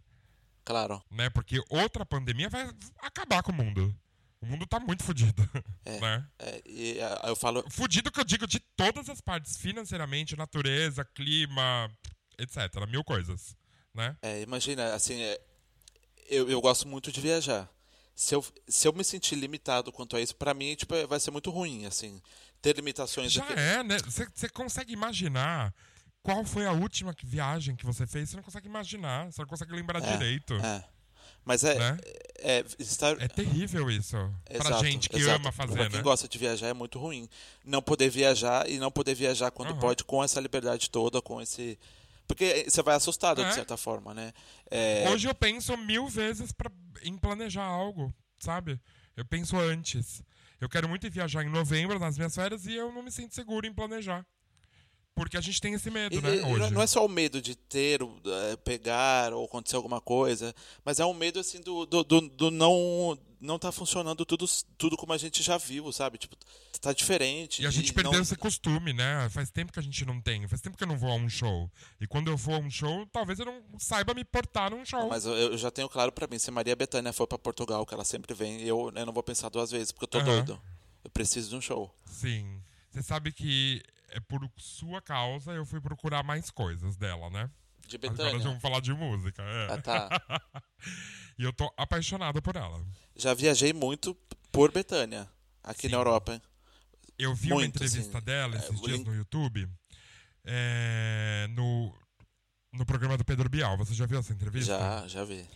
[0.66, 1.02] Claro.
[1.10, 1.30] Né?
[1.30, 2.70] Porque outra pandemia vai
[3.02, 3.96] acabar com o mundo.
[4.42, 5.50] O mundo tá muito fodido.
[5.86, 6.28] É, né?
[6.38, 7.64] É, e é, eu falo.
[7.72, 11.90] Fudido que eu digo de todas as partes, financeiramente, natureza, clima,
[12.38, 12.86] etc.
[12.90, 13.56] Mil coisas.
[13.94, 14.18] Né?
[14.22, 15.42] É, imagina, assim, é,
[16.30, 17.70] eu, eu gosto muito de viajar.
[18.14, 21.32] Se eu, se eu me sentir limitado quanto a isso, para mim, tipo, vai ser
[21.32, 22.22] muito ruim, assim.
[22.62, 23.32] Ter limitações.
[23.32, 23.54] Já aqui.
[23.54, 23.98] é, né?
[24.36, 25.74] Você consegue imaginar
[26.24, 29.74] qual foi a última viagem que você fez, você não consegue imaginar, você não consegue
[29.74, 30.54] lembrar é, direito.
[30.56, 30.84] É.
[31.48, 31.98] Mas é, né?
[32.40, 33.22] é, é, estar...
[33.22, 34.18] é terrível isso.
[34.50, 35.40] Exato, pra gente que exato.
[35.40, 35.76] ama fazer.
[35.76, 36.04] Pra quem né?
[36.04, 37.30] gosta de viajar é muito ruim.
[37.64, 39.80] Não poder viajar e não poder viajar quando uhum.
[39.80, 41.80] pode, com essa liberdade toda, com esse.
[42.28, 43.48] Porque você vai assustado, é.
[43.48, 44.34] de certa forma, né?
[44.70, 45.10] É...
[45.10, 46.70] Hoje eu penso mil vezes pra,
[47.02, 48.78] em planejar algo, sabe?
[49.16, 50.22] Eu penso antes.
[50.60, 53.66] Eu quero muito viajar em novembro nas minhas férias e eu não me sinto seguro
[53.66, 54.26] em planejar.
[55.18, 56.36] Porque a gente tem esse medo, e, né?
[56.36, 56.72] E, hoje.
[56.72, 58.00] Não é só o medo de ter,
[58.52, 60.54] é, pegar ou acontecer alguma coisa,
[60.86, 64.46] mas é um medo assim do, do, do, do não não tá funcionando tudo,
[64.78, 66.20] tudo como a gente já viu, sabe?
[66.20, 66.36] Tipo,
[66.80, 67.64] tá diferente.
[67.64, 68.22] E a gente e perdeu não...
[68.22, 69.28] esse costume, né?
[69.32, 70.48] Faz tempo que a gente não tem.
[70.48, 71.70] Faz tempo que eu não vou a um show.
[72.00, 75.08] E quando eu for a um show, talvez eu não saiba me portar num show.
[75.08, 77.94] mas eu, eu, já tenho claro para mim, se Maria Bethânia for para Portugal, que
[77.94, 80.26] ela sempre vem, eu, eu não vou pensar duas vezes, porque eu tô uhum.
[80.26, 80.62] doido.
[81.04, 81.92] Eu preciso de um show.
[82.06, 82.62] Sim.
[82.92, 87.50] Você sabe que é por sua causa eu fui procurar mais coisas dela, né?
[87.88, 88.28] De Betânia.
[88.28, 89.42] Agora vamos falar de música.
[89.42, 89.74] É.
[89.74, 90.10] Ah, tá.
[91.40, 92.86] e eu tô apaixonado por ela.
[93.16, 94.16] Já viajei muito
[94.52, 95.28] por Betânia,
[95.64, 95.94] aqui Sim.
[95.94, 96.42] na Europa.
[97.18, 99.68] Eu vi muito, uma entrevista assim, dela é, esses é, dias no YouTube,
[100.44, 101.94] é, no,
[102.74, 103.78] no programa do Pedro Bial.
[103.78, 104.78] Você já viu essa entrevista?
[104.78, 105.48] Já, já vi.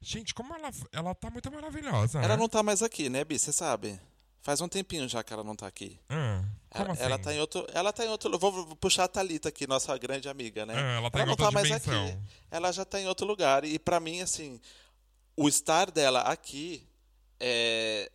[0.00, 2.18] Gente, como ela, ela tá muito maravilhosa.
[2.18, 2.36] Ela né?
[2.36, 3.38] não tá mais aqui, né, Bi?
[3.38, 4.00] Você sabe.
[4.42, 6.00] Faz um tempinho já que ela não tá aqui.
[6.08, 7.02] Como ela, assim?
[7.02, 7.66] ela tá em outro.
[7.74, 8.38] Ela tá em outro.
[8.38, 10.74] Vou puxar a Thalita aqui, nossa grande amiga, né?
[10.76, 11.92] Ah, ela tá ela em não tá dimensão.
[11.92, 12.18] mais aqui.
[12.50, 13.64] Ela já tá em outro lugar.
[13.64, 14.58] E para mim, assim,
[15.36, 16.86] o estar dela aqui
[17.38, 18.10] é,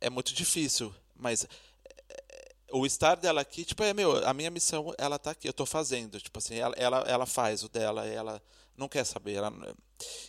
[0.00, 0.92] é muito difícil.
[1.14, 2.24] Mas é,
[2.72, 5.64] o estar dela aqui, tipo, é meu, a minha missão, ela tá aqui, eu tô
[5.64, 6.20] fazendo.
[6.20, 8.42] Tipo assim, ela, ela, ela faz o dela, ela
[8.76, 9.34] não quer saber.
[9.34, 9.52] Ela,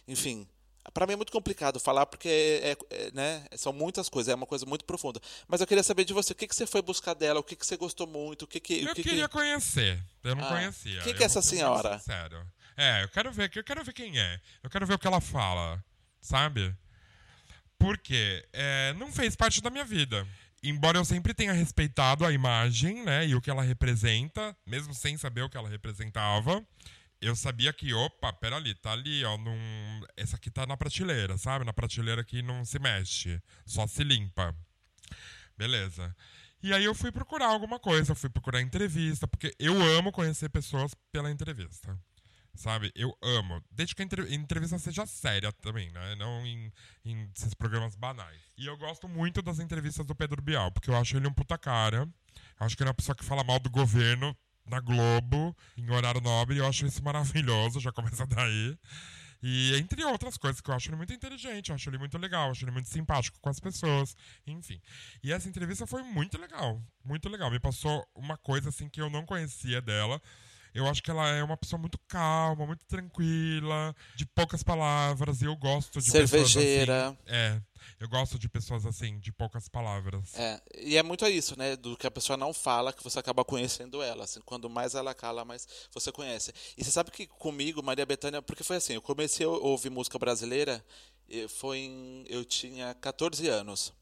[0.08, 0.48] enfim,
[0.94, 4.46] para mim é muito complicado falar porque é, é, né, são muitas coisas, é uma
[4.46, 5.20] coisa muito profunda.
[5.48, 7.56] Mas eu queria saber de você, o que, que você foi buscar dela, o que,
[7.56, 8.84] que você gostou muito, o que que...
[8.84, 9.34] Eu que, queria que...
[9.34, 11.02] conhecer, eu não ah, conhecia.
[11.02, 12.00] Quem que é essa senhora?
[12.00, 12.46] Sério.
[12.78, 14.40] É, eu quero ver, eu quero ver quem é.
[14.64, 15.84] Eu quero ver o que ela fala,
[16.22, 16.74] sabe?
[17.78, 20.26] Porque é, não fez parte da minha vida.
[20.62, 25.18] Embora eu sempre tenha respeitado a imagem, né, e o que ela representa, mesmo sem
[25.18, 26.66] saber o que ela representava,
[27.22, 30.02] eu sabia que, opa, pera ali, tá ali, ó, num...
[30.16, 31.66] essa aqui tá na prateleira, sabe?
[31.66, 34.56] Na prateleira que não se mexe, só se limpa.
[35.58, 36.16] Beleza.
[36.62, 40.94] E aí eu fui procurar alguma coisa, fui procurar entrevista, porque eu amo conhecer pessoas
[41.12, 41.98] pela entrevista.
[42.56, 42.92] Sabe?
[42.96, 43.64] Eu amo.
[43.72, 46.16] Desde que a entrevista seja séria também, né?
[46.16, 46.72] Não em,
[47.06, 48.42] em esses programas banais.
[48.58, 51.58] E eu gosto muito das entrevistas do Pedro Bial, porque eu acho ele um puta
[51.58, 52.10] cara.
[52.60, 54.36] Eu acho que ele é uma pessoa que fala mal do governo
[54.70, 58.78] na Globo, em horário nobre, eu acho isso maravilhoso, já começa daí.
[59.42, 62.52] E entre outras coisas que eu acho ele muito inteligente, eu acho ele muito legal,
[62.52, 64.82] acho ele muito simpático com as pessoas, enfim.
[65.24, 67.50] E essa entrevista foi muito legal, muito legal.
[67.50, 70.22] Me passou uma coisa assim que eu não conhecia dela.
[70.74, 75.46] Eu acho que ela é uma pessoa muito calma, muito tranquila, de poucas palavras, e
[75.46, 76.86] eu gosto de Cervejeira.
[76.86, 77.62] Pessoas assim, é.
[78.00, 80.36] Eu gosto de pessoas assim, de poucas palavras.
[80.36, 81.76] É, e é muito isso, né?
[81.76, 84.24] Do que a pessoa não fala, que você acaba conhecendo ela.
[84.26, 86.54] Assim, quando mais ela cala, mais você conhece.
[86.78, 90.20] E você sabe que comigo, Maria Bethânia, porque foi assim, eu comecei a ouvir música
[90.20, 90.84] brasileira,
[91.50, 93.94] foi em, eu tinha 14 anos.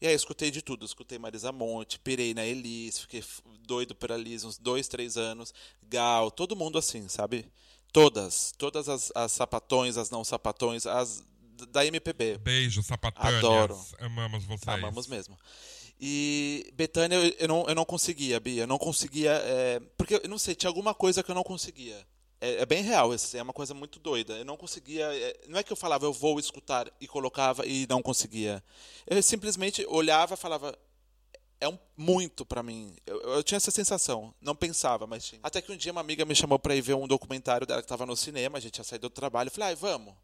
[0.00, 0.84] E aí escutei de tudo.
[0.84, 3.22] Escutei Marisa Monte, pirei na Elis, fiquei
[3.66, 5.52] doido por Elis uns dois, três anos.
[5.82, 7.46] Gal, todo mundo assim, sabe?
[7.92, 8.52] Todas.
[8.56, 11.22] Todas as, as sapatões, as não sapatões, as
[11.68, 12.38] da MPB.
[12.38, 13.34] Beijo, sapatões.
[13.34, 13.78] Adoro.
[13.98, 14.68] Amamos vocês.
[14.68, 15.38] Amamos mesmo.
[16.00, 18.62] E Betânia, eu, eu, não, eu não conseguia, Bia.
[18.62, 19.32] Eu não conseguia.
[19.32, 22.06] É, porque, eu não sei, tinha alguma coisa que eu não conseguia.
[22.40, 24.34] É, é, bem real, é uma coisa muito doida.
[24.34, 25.04] Eu não conseguia.
[25.14, 28.64] É, não é que eu falava, eu vou escutar e colocava e não conseguia.
[29.06, 30.78] Eu simplesmente olhava e falava,
[31.60, 32.96] é um muito para mim.
[33.04, 35.40] Eu, eu, tinha essa sensação, não pensava, mas tinha.
[35.42, 37.84] Até que um dia uma amiga me chamou para ir ver um documentário dela que
[37.86, 40.14] estava no cinema, a gente tinha saído do trabalho, eu falei, ai, vamos.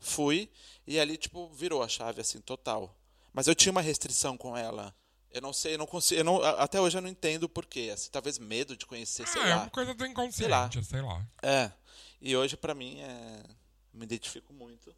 [0.00, 0.50] Fui
[0.86, 2.96] e ali tipo virou a chave assim total.
[3.32, 4.92] Mas eu tinha uma restrição com ela.
[5.32, 7.90] Eu não sei, eu não consigo, eu não, até hoje eu não entendo porquê.
[7.92, 9.50] Assim, talvez medo de conhecer, sei ah, lá.
[9.50, 10.70] É uma coisa do inconsciente, sei lá.
[10.82, 11.26] Sei lá.
[11.42, 11.70] É.
[12.20, 13.42] E hoje para mim é
[13.92, 14.94] me identifico muito.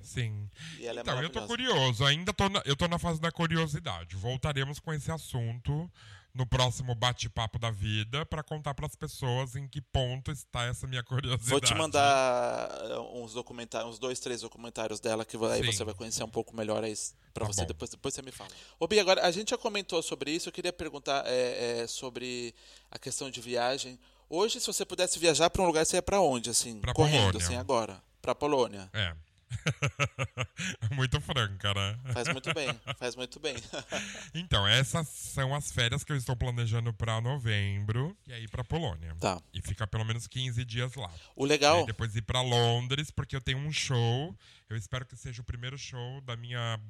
[0.00, 0.50] Sim.
[0.78, 3.30] E ela é então, eu tô curioso, ainda tô na, eu tô na fase da
[3.30, 4.16] curiosidade.
[4.16, 5.90] Voltaremos com esse assunto
[6.34, 10.86] no próximo bate-papo da vida para contar para as pessoas em que ponto está essa
[10.86, 11.50] minha curiosidade.
[11.50, 15.72] Vou te mandar eh, uns documentários, uns dois, três documentários dela que aí Sim.
[15.72, 16.94] você vai conhecer um pouco melhor aí
[17.34, 18.50] para tá você depois, depois você me fala.
[18.80, 20.48] Ô Bia, agora a gente já comentou sobre isso.
[20.48, 22.54] Eu queria perguntar é, é, sobre
[22.90, 23.98] a questão de viagem.
[24.28, 26.80] Hoje, se você pudesse viajar para um lugar, você ia para onde assim?
[26.80, 27.46] Pra correndo, Polônia.
[27.46, 28.02] assim agora?
[28.22, 28.88] Para Polônia.
[28.94, 29.14] É.
[30.92, 31.98] muito franca, né?
[32.12, 33.54] Faz muito bem, faz muito bem.
[34.34, 39.14] então, essas são as férias que eu estou planejando para novembro e aí para Polônia.
[39.20, 39.40] Tá.
[39.52, 41.10] E ficar pelo menos 15 dias lá.
[41.36, 41.82] O legal.
[41.82, 44.36] E depois ir para Londres, porque eu tenho um show.
[44.68, 46.80] Eu espero que seja o primeiro show da minha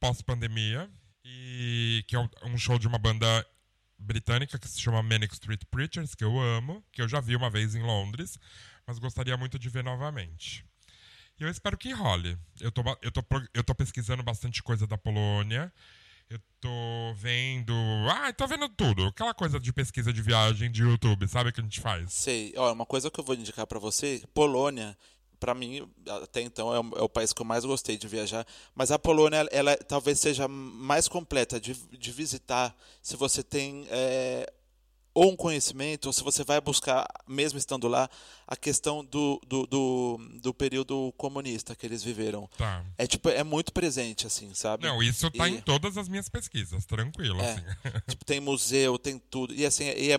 [0.00, 0.90] pós-pandemia.
[1.24, 3.46] E que é um show de uma banda
[3.98, 7.48] britânica que se chama Manic Street Preachers, que eu amo, que eu já vi uma
[7.48, 8.38] vez em Londres,
[8.86, 10.64] mas gostaria muito de ver novamente.
[11.38, 12.38] E eu espero que role.
[12.60, 15.72] Eu tô, eu, tô, eu tô pesquisando bastante coisa da Polônia.
[16.30, 17.74] Eu tô vendo.
[18.10, 19.06] Ah, tô vendo tudo.
[19.06, 22.12] Aquela coisa de pesquisa de viagem de YouTube, sabe o que a gente faz?
[22.12, 22.54] Sei.
[22.56, 24.96] Ó, uma coisa que eu vou indicar para você: Polônia,
[25.38, 25.86] para mim,
[26.22, 28.46] até então, é o, é o, país que eu mais gostei de viajar.
[28.74, 33.86] Mas a Polônia, ela, talvez seja mais completa de, de visitar se você tem.
[33.90, 34.50] É,
[35.14, 38.10] ou um conhecimento, ou se você vai buscar, mesmo estando lá,
[38.46, 42.50] a questão do, do, do, do período comunista que eles viveram.
[42.58, 42.84] Tá.
[42.98, 44.84] É tipo, é muito presente, assim, sabe?
[44.84, 45.52] Não, isso tá e...
[45.52, 47.62] em todas as minhas pesquisas, tranquilo, é, assim.
[48.10, 49.54] tipo, tem museu, tem tudo.
[49.54, 50.18] E assim, e é,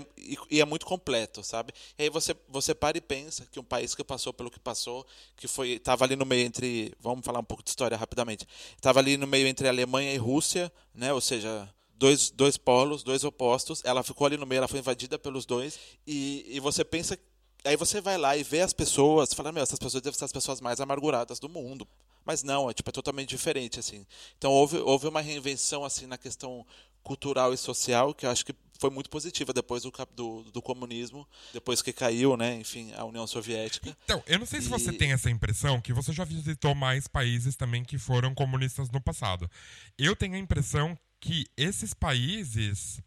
[0.49, 1.73] e, é muito completo, sabe?
[1.99, 5.05] E aí você, você para e pensa que um país que passou pelo que passou,
[5.35, 5.77] que foi.
[5.77, 6.93] Tava ali no meio entre.
[7.01, 8.47] Vamos falar um pouco de história rapidamente.
[8.79, 11.11] Tava ali no meio entre Alemanha e Rússia, né?
[11.11, 13.81] Ou seja dois, dois polos, dois opostos.
[13.83, 15.79] Ela ficou ali no meio, ela foi invadida pelos dois.
[16.05, 17.17] E, e você pensa.
[17.63, 20.31] Aí você vai lá e vê as pessoas, fala, meu, essas pessoas devem ser as
[20.31, 21.87] pessoas mais amarguradas do mundo.
[22.23, 24.05] Mas não, é, tipo, é totalmente diferente, assim.
[24.37, 26.65] Então houve, houve uma reinvenção, assim, na questão
[27.05, 31.25] cultural e social, que eu acho que foi muito positiva depois do, do, do, comunismo,
[31.53, 33.95] depois que caiu, né, enfim, a União Soviética.
[34.03, 37.55] Então, eu não sei se você tem essa impressão, que você já visitou mais países
[37.55, 39.49] também que foram comunistas no passado.
[39.97, 43.01] Eu tenho a impressão que esses países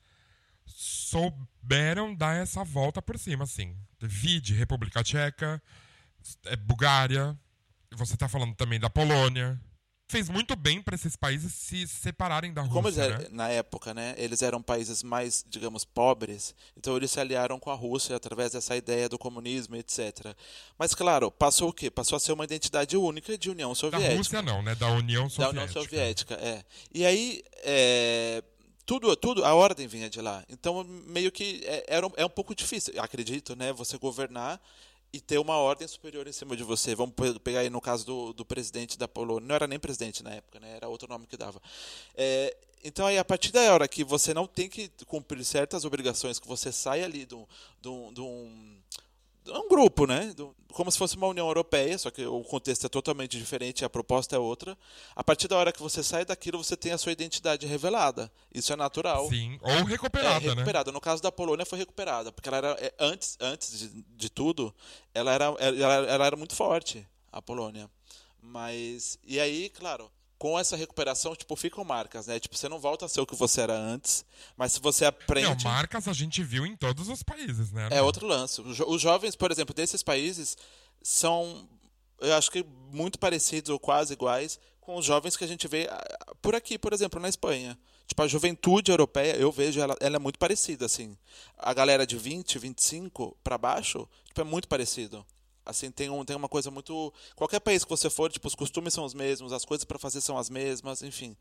[0.67, 3.77] souberam dar essa volta por cima, assim.
[4.01, 5.63] Vide República Tcheca,
[6.47, 7.39] é, Bulgária,
[7.93, 9.61] você está falando também da Polônia,
[10.09, 12.75] fez muito bem para esses países se separarem da Rússia.
[12.75, 13.29] Como eles eram, né?
[13.31, 14.15] na época, né?
[14.17, 18.75] Eles eram países mais, digamos, pobres, então eles se aliaram com a Rússia através dessa
[18.75, 20.35] ideia do comunismo, etc.
[20.79, 21.91] Mas claro, passou o quê?
[21.91, 24.11] Passou a ser uma identidade única de União Soviética.
[24.11, 24.75] Da Rússia não, né?
[24.75, 25.45] Da União Soviética.
[25.45, 26.65] Da União Soviética, é.
[26.93, 28.43] E aí, é,
[28.87, 30.43] tudo, tudo, a ordem vinha de lá.
[30.49, 33.75] Então, meio que é, era, é um pouco difícil, acredito, né?
[33.75, 34.59] Você governar
[35.13, 36.95] e ter uma ordem superior em cima de você.
[36.95, 39.47] Vamos pegar aí no caso do, do presidente da Polônia.
[39.49, 40.77] Não era nem presidente na época, né?
[40.77, 41.61] Era outro nome que dava.
[42.15, 46.39] É, então, aí, a partir da hora que você não tem que cumprir certas obrigações,
[46.39, 47.35] que você sai ali de
[48.21, 48.79] um
[49.49, 50.35] é um grupo, né?
[50.73, 54.37] Como se fosse uma União Europeia, só que o contexto é totalmente diferente, a proposta
[54.37, 54.77] é outra.
[55.17, 58.31] A partir da hora que você sai daquilo, você tem a sua identidade revelada.
[58.55, 59.29] Isso é natural.
[59.29, 60.91] Sim, ou recuperada, é, recuperada.
[60.91, 60.95] Né?
[60.95, 64.75] No caso da Polônia foi recuperada, porque ela era é, antes, antes de, de tudo,
[65.15, 67.91] ela era, ela, ela era muito forte, a Polônia.
[68.41, 72.39] Mas e aí, claro, com essa recuperação, tipo, ficam marcas, né?
[72.39, 74.25] Tipo, você não volta a ser o que você era antes,
[74.57, 75.65] mas se você aprende...
[75.65, 77.89] Não, marcas a gente viu em todos os países, né?
[77.91, 78.61] É outro lance.
[78.61, 80.57] Os jovens, por exemplo, desses países
[81.03, 81.69] são,
[82.21, 85.89] eu acho que muito parecidos ou quase iguais com os jovens que a gente vê
[85.91, 87.79] ah, por aqui, por exemplo, na Espanha.
[88.07, 91.19] Tipo, a juventude europeia, eu vejo ela, ela é muito parecida, assim.
[91.59, 95.27] A galera de 20, 25 para baixo, tipo, é muito parecido.
[95.69, 97.13] Assim, tem, um, tem uma coisa muito.
[97.37, 100.23] Qualquer país que você for, tipo, os costumes são os mesmos, as coisas para fazer
[100.23, 101.37] são as mesmas, enfim.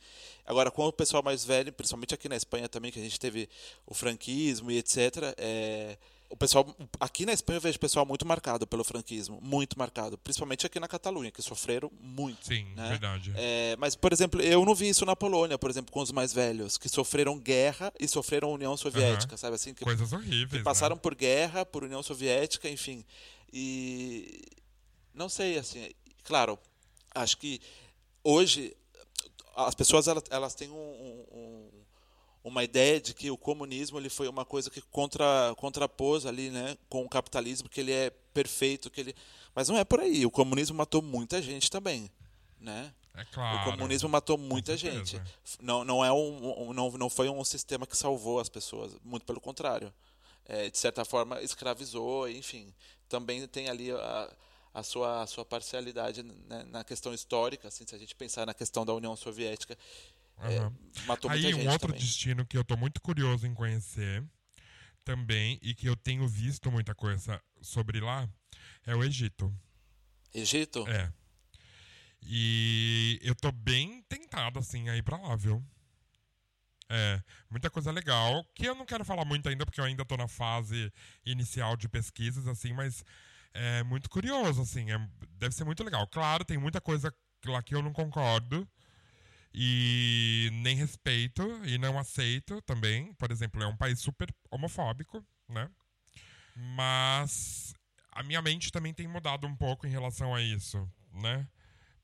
[0.46, 3.48] Agora, com o pessoal mais velho, principalmente aqui na Espanha também, que a gente teve
[3.86, 5.34] o franquismo e etc.
[5.38, 5.98] É,
[6.30, 10.66] o pessoal aqui na Espanha eu vejo pessoal muito marcado pelo franquismo, muito marcado, principalmente
[10.66, 12.46] aqui na Catalunha, que sofreram muito.
[12.46, 12.90] Sim, né?
[12.90, 13.32] verdade.
[13.36, 16.34] É, mas, por exemplo, eu não vi isso na Polônia, por exemplo, com os mais
[16.34, 19.38] velhos, que sofreram guerra e sofreram União Soviética, uhum.
[19.38, 19.74] sabe assim?
[19.74, 20.52] Que, Coisas horríveis.
[20.52, 21.02] Que passaram né?
[21.02, 23.06] por guerra, por União Soviética, enfim.
[23.52, 24.42] E
[25.14, 25.92] não sei, assim,
[26.24, 26.60] claro,
[27.14, 27.60] acho que
[28.24, 28.76] hoje
[29.56, 31.70] as pessoas elas, elas têm um, um,
[32.44, 36.78] uma ideia de que o comunismo ele foi uma coisa que contra, contrapôs ali, né,
[36.88, 39.16] com o capitalismo, que ele é perfeito, que ele,
[39.56, 40.26] mas não é por aí.
[40.26, 42.12] O comunismo matou muita gente também,
[42.60, 42.94] né?
[43.16, 43.62] É claro.
[43.62, 45.20] O comunismo matou muita gente.
[45.60, 49.26] Não, não é um, um, não, não foi um sistema que salvou as pessoas, muito
[49.26, 49.92] pelo contrário.
[50.50, 52.74] É, de certa forma escravizou, enfim
[53.08, 54.38] também tem ali a,
[54.74, 58.54] a, sua, a sua parcialidade né, na questão histórica, assim, se a gente pensar na
[58.54, 59.78] questão da União Soviética.
[60.38, 60.46] Uhum.
[60.46, 62.02] É, matou Aí muita um outro também.
[62.02, 64.24] destino que eu estou muito curioso em conhecer
[65.04, 68.30] também e que eu tenho visto muita coisa sobre lá
[68.86, 69.54] é o Egito.
[70.34, 70.88] Egito?
[70.88, 71.12] É.
[72.22, 75.64] E eu tô bem tentado, assim, a ir pra lá, viu?
[76.90, 80.18] É, muita coisa legal, que eu não quero falar muito ainda, porque eu ainda estou
[80.18, 80.92] na fase
[81.26, 83.04] inicial de pesquisas, assim, mas
[83.54, 86.08] é muito curioso, assim, é, deve ser muito legal.
[86.08, 87.14] Claro, tem muita coisa
[87.46, 88.68] lá que eu não concordo
[89.54, 93.14] e nem respeito e não aceito também.
[93.16, 95.70] Por exemplo, é um país super homofóbico, né?
[96.56, 97.74] Mas
[98.12, 101.48] a minha mente também tem mudado um pouco em relação a isso, né?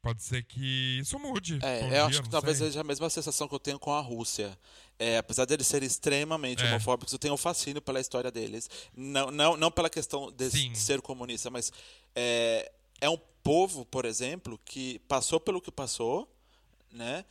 [0.03, 1.59] Pode ser que isso mude.
[1.63, 2.67] É, eu dia, acho que talvez sei.
[2.67, 4.59] seja a mesma sensação que eu tenho com a Rússia.
[4.99, 6.67] É, apesar de eles serem extremamente é.
[6.67, 8.69] homofóbicos, eu tenho um fascínio pela história deles.
[8.93, 11.71] Não, não, não pela questão de, de ser comunista, mas
[12.13, 16.29] é, é um povo, por exemplo, que passou pelo que passou,
[16.91, 17.23] né?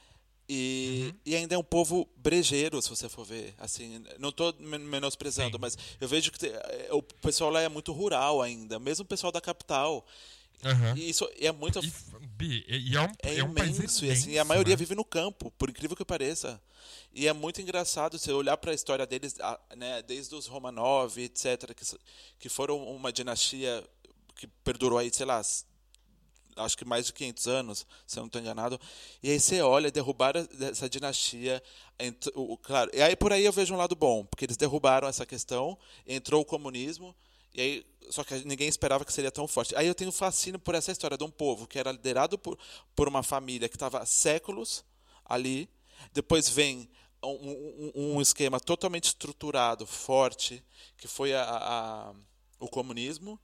[0.48, 1.18] E, uhum.
[1.26, 3.54] e, ainda é um povo brejeiro, se você for ver.
[3.58, 5.60] Assim, não estou menosprezando, Sim.
[5.60, 9.30] mas eu vejo que é, o pessoal lá é muito rural ainda, mesmo o pessoal
[9.30, 10.06] da capital.
[10.64, 10.96] Uhum.
[10.96, 11.80] E isso é muito.
[12.40, 14.76] E, e é, um, é, é um imenso, e assim, a maioria né?
[14.76, 16.60] vive no campo, por incrível que pareça.
[17.14, 19.36] E é muito engraçado você olhar para a história deles,
[19.76, 21.84] né, desde os Romanov, etc., que,
[22.38, 23.84] que foram uma dinastia
[24.34, 25.40] que perdurou aí, sei lá,
[26.56, 28.80] acho que mais de 500 anos, se eu não estou enganado.
[29.22, 31.62] E aí você olha, derrubaram essa dinastia.
[32.62, 35.78] Claro, e aí por aí eu vejo um lado bom, porque eles derrubaram essa questão,
[36.06, 37.14] entrou o comunismo,
[37.54, 39.74] e aí, só que ninguém esperava que seria tão forte.
[39.76, 42.58] Aí eu tenho fascínio por essa história de um povo que era liderado por,
[42.94, 44.84] por uma família que estava há séculos
[45.24, 45.68] ali.
[46.12, 46.88] Depois vem
[47.22, 47.30] um,
[47.94, 50.62] um, um, esquema totalmente estruturado, forte,
[50.96, 52.14] que foi a, a,
[52.58, 53.38] o comunismo.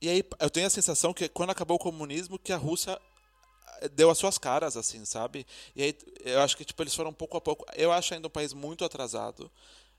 [0.00, 3.00] E aí eu tenho a sensação que quando acabou o comunismo, que a Rússia
[3.80, 5.46] eh, deu as suas caras, assim, sabe?
[5.74, 7.66] E aí eu acho que tipo, eles foram pouco a pouco.
[7.74, 9.50] Eu acho ainda um país muito atrasado.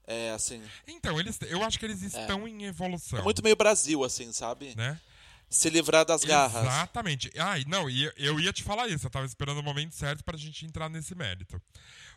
[0.08, 0.62] É, assim.
[0.88, 2.08] Então, eles, eu acho que eles é.
[2.08, 2.50] estão é.
[2.50, 3.20] em evolução.
[3.20, 4.76] É muito meio Brasil, assim, sabe?
[4.76, 5.00] Né?
[5.50, 6.66] Se livrar das garras.
[6.66, 7.32] Exatamente.
[7.38, 9.06] Ah, não, eu ia te falar isso.
[9.06, 11.62] Eu tava esperando o momento certo pra gente entrar nesse mérito.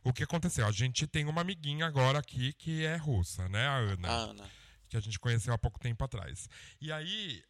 [0.03, 0.67] O que aconteceu?
[0.67, 3.67] A gente tem uma amiguinha agora aqui que é russa, né?
[3.67, 4.09] A Ana.
[4.09, 4.51] A Ana.
[4.89, 6.49] Que a gente conheceu há pouco tempo atrás.
[6.81, 7.43] E aí,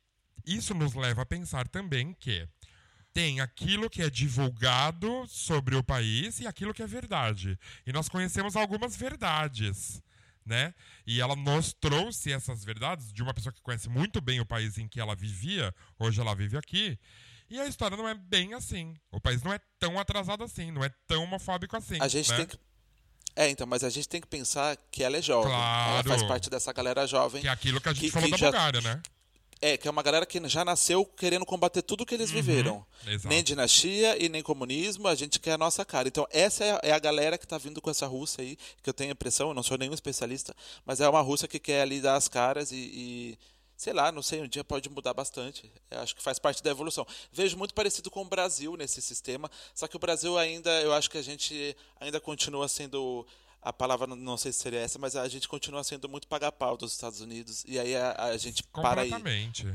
[0.45, 2.47] isso nos leva a pensar também que
[3.13, 7.59] tem aquilo que é divulgado sobre o país e aquilo que é verdade.
[7.87, 10.03] E nós conhecemos algumas verdades.
[10.49, 10.73] Né?
[11.07, 14.79] E ela nos trouxe essas verdades de uma pessoa que conhece muito bem o país
[14.79, 16.99] em que ela vivia, hoje ela vive aqui.
[17.51, 18.97] E a história não é bem assim.
[19.13, 21.99] O país não é tão atrasado assim, não é tão homofóbico assim.
[22.01, 22.37] A gente né?
[22.39, 22.59] tem que
[23.37, 25.49] é, então, mas a gente tem que pensar que ela é jovem.
[25.53, 25.93] Claro.
[25.93, 27.41] Ela faz parte dessa galera jovem.
[27.41, 29.01] Que é aquilo que a gente que- falou que da já- Bulgária, né?
[29.61, 32.77] É, que é uma galera que já nasceu querendo combater tudo que eles viveram.
[32.77, 33.13] Uhum.
[33.13, 33.29] exato.
[33.29, 36.07] Nem dinastia e nem comunismo, a gente quer a nossa cara.
[36.07, 38.89] Então, essa é a, é a galera que tá vindo com essa Rússia aí, que
[38.89, 40.55] eu tenho a impressão, eu não sou nenhum especialista,
[40.87, 43.39] mas é uma Rússia que quer ali dar as caras e, e,
[43.77, 45.71] sei lá, não sei, um dia pode mudar bastante.
[45.91, 47.07] Eu acho que faz parte da evolução.
[47.33, 51.11] Vejo muito parecido com o Brasil nesse sistema, só que o Brasil ainda, eu acho
[51.11, 53.27] que a gente ainda continua sendo
[53.69, 56.93] a palavra não- sei se seria essa, mas a gente continua sendo muito paga-pau dos
[56.93, 57.65] Estados Unidos.
[57.67, 59.11] E aí a, a gente para aí.
[59.11, 59.67] Completamente.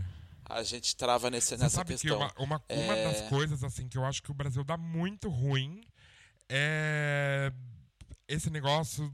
[0.45, 2.17] A gente trava nesse, Você nessa sabe questão.
[2.17, 3.03] que uma, uma, uma É.
[3.11, 5.81] das coisas assim que eu acho que o Brasil dá muito ruim
[6.49, 7.51] é
[8.27, 9.11] esse negócio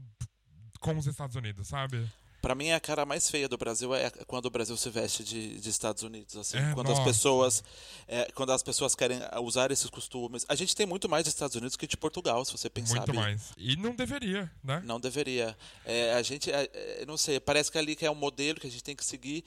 [0.80, 2.08] com os Estados Unidos, sabe?
[2.40, 5.60] Pra mim, a cara mais feia do Brasil é quando o Brasil se veste de,
[5.60, 6.36] de Estados Unidos.
[6.36, 7.00] Assim, É, quando nossa.
[7.00, 7.64] as pessoas
[8.08, 10.46] é, quando as pessoas querem usar esses costumes.
[10.48, 12.96] A gente tem muito mais de Estados Unidos que de Portugal, se você pensar.
[12.96, 13.18] muito Bi.
[13.18, 13.52] mais.
[13.58, 14.82] E não deveria, né?
[14.84, 15.56] Não deveria.
[15.84, 18.66] É, a gente, é, é, não sei, parece que ali que é um modelo que
[18.66, 19.44] a gente tem que seguir.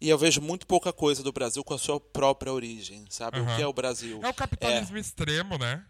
[0.00, 3.38] E eu vejo muito pouca coisa do Brasil com a sua própria origem, sabe?
[3.38, 3.56] O Aham.
[3.56, 4.20] que é o Brasil?
[4.22, 5.84] É o capitalismo extremo, né?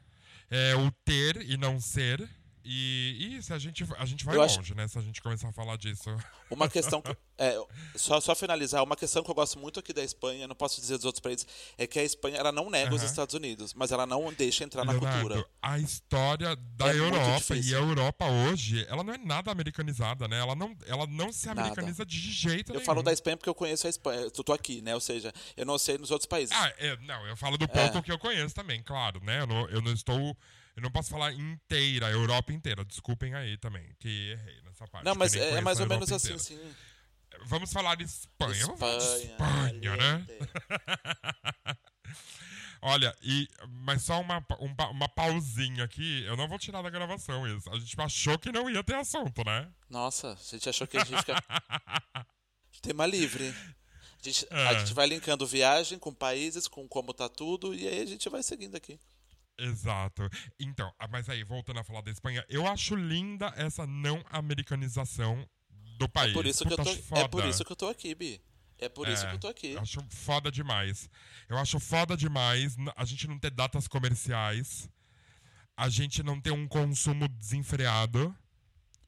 [0.50, 2.28] É o ter e não ser.
[2.66, 4.88] E, e se a gente, a gente vai Eu acho- longe, né?
[4.88, 6.04] Se a gente começar a falar disso.
[6.50, 7.02] Uma questão.
[7.02, 7.58] que- é,
[7.94, 10.96] só, só finalizar, uma questão que eu gosto muito aqui da Espanha, não posso dizer
[10.96, 11.46] dos outros países,
[11.76, 13.10] é que a Espanha ela não nega os Aham.
[13.10, 15.46] Estados Unidos, mas ela não deixa entrar na Leonardo, cultura.
[15.60, 20.38] a história da É Europa e a Europa hoje, ela não é nada americanizada, né?
[20.38, 21.60] Ela não, ela não se Nada.
[21.62, 22.86] americaniza de jeito Eu nenhum.
[22.86, 24.20] falo da Espanha porque eu conheço a Espanha.
[24.22, 24.94] Eu tô aqui, né?
[24.94, 26.54] Ou seja, eu não sei nos outros países.
[26.56, 27.68] Ah, é, não, eu falo do É.
[27.68, 29.40] pouco que eu conheço também, claro, né?
[29.42, 30.34] Eu não, eu não estou.
[30.76, 32.84] Eu não posso falar inteira, a Europa inteira.
[32.84, 35.04] Desculpem aí também, que errei nessa parte.
[35.04, 36.58] não, mas é, é mais a ou menos assim, sim.
[37.46, 38.64] Vamos falar de Espanha.
[38.66, 40.26] Vamos falar de Espanha, Espanha, né?
[42.86, 43.48] Olha, e,
[43.84, 46.22] mas só uma, um pa- uma pausinha aqui.
[46.26, 47.70] Eu não vou tirar da gravação isso.
[47.70, 49.66] A gente achou que não ia ter assunto, né?
[49.88, 51.34] Nossa, a gente achou que a gente fica.
[52.82, 53.48] Tema livre.
[53.48, 54.78] A gente, a É.
[54.80, 58.42] gente vai linkando viagem com países, com como tá tudo, e aí a gente vai
[58.42, 59.00] seguindo aqui.
[59.58, 60.28] Exato.
[60.58, 65.48] Então, ah, mas aí, voltando a falar da Espanha, eu acho linda essa não americanização
[65.98, 66.30] do país.
[66.30, 67.48] É por isso que eu tô, acho é por foda.
[67.48, 68.42] isso que eu tô aqui, Bi.
[68.78, 69.76] É por isso É, que eu tô aqui.
[69.76, 71.08] Acho foda demais.
[71.48, 74.88] Eu acho foda demais a gente não ter datas comerciais,
[75.76, 78.36] a gente não ter um consumo desenfreado.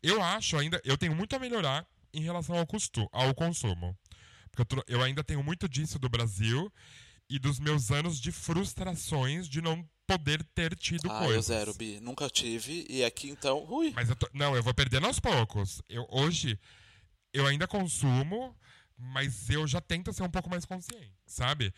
[0.03, 1.84] Eu acho ainda, eu tenho muito a melhorar
[2.14, 3.99] em relação ao, custo, ao consumo.
[4.53, 6.72] Porque eu, eu ainda tenho muito disso do Brasil
[7.28, 11.46] e dos meus anos de frustrações de não poder ter tido Ah, eu coisas.
[11.46, 12.00] zero, Bi.
[12.00, 12.86] Nunca tive.
[12.88, 13.64] E aqui então.
[13.68, 13.92] Ui.
[13.94, 15.82] Mas eu tô, não, eu vou perdendo aos poucos.
[15.88, 16.59] Eu, hoje,
[17.32, 18.57] eu ainda consumo,
[18.96, 21.72] mas eu já tento ser um pouco mais consciente, sabe?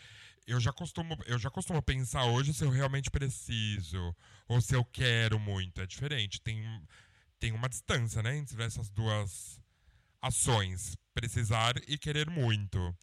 [0.46, 4.14] Eu já costumo, eu já costumo pensar hoje se eu realmente preciso
[4.48, 5.80] ou se eu quero muito.
[5.80, 6.40] É diferente.
[6.40, 6.62] Tem,
[7.38, 9.60] tem uma distância, né, entre essas duas
[10.22, 10.96] ações.
[11.14, 12.96] Precisar e querer muito.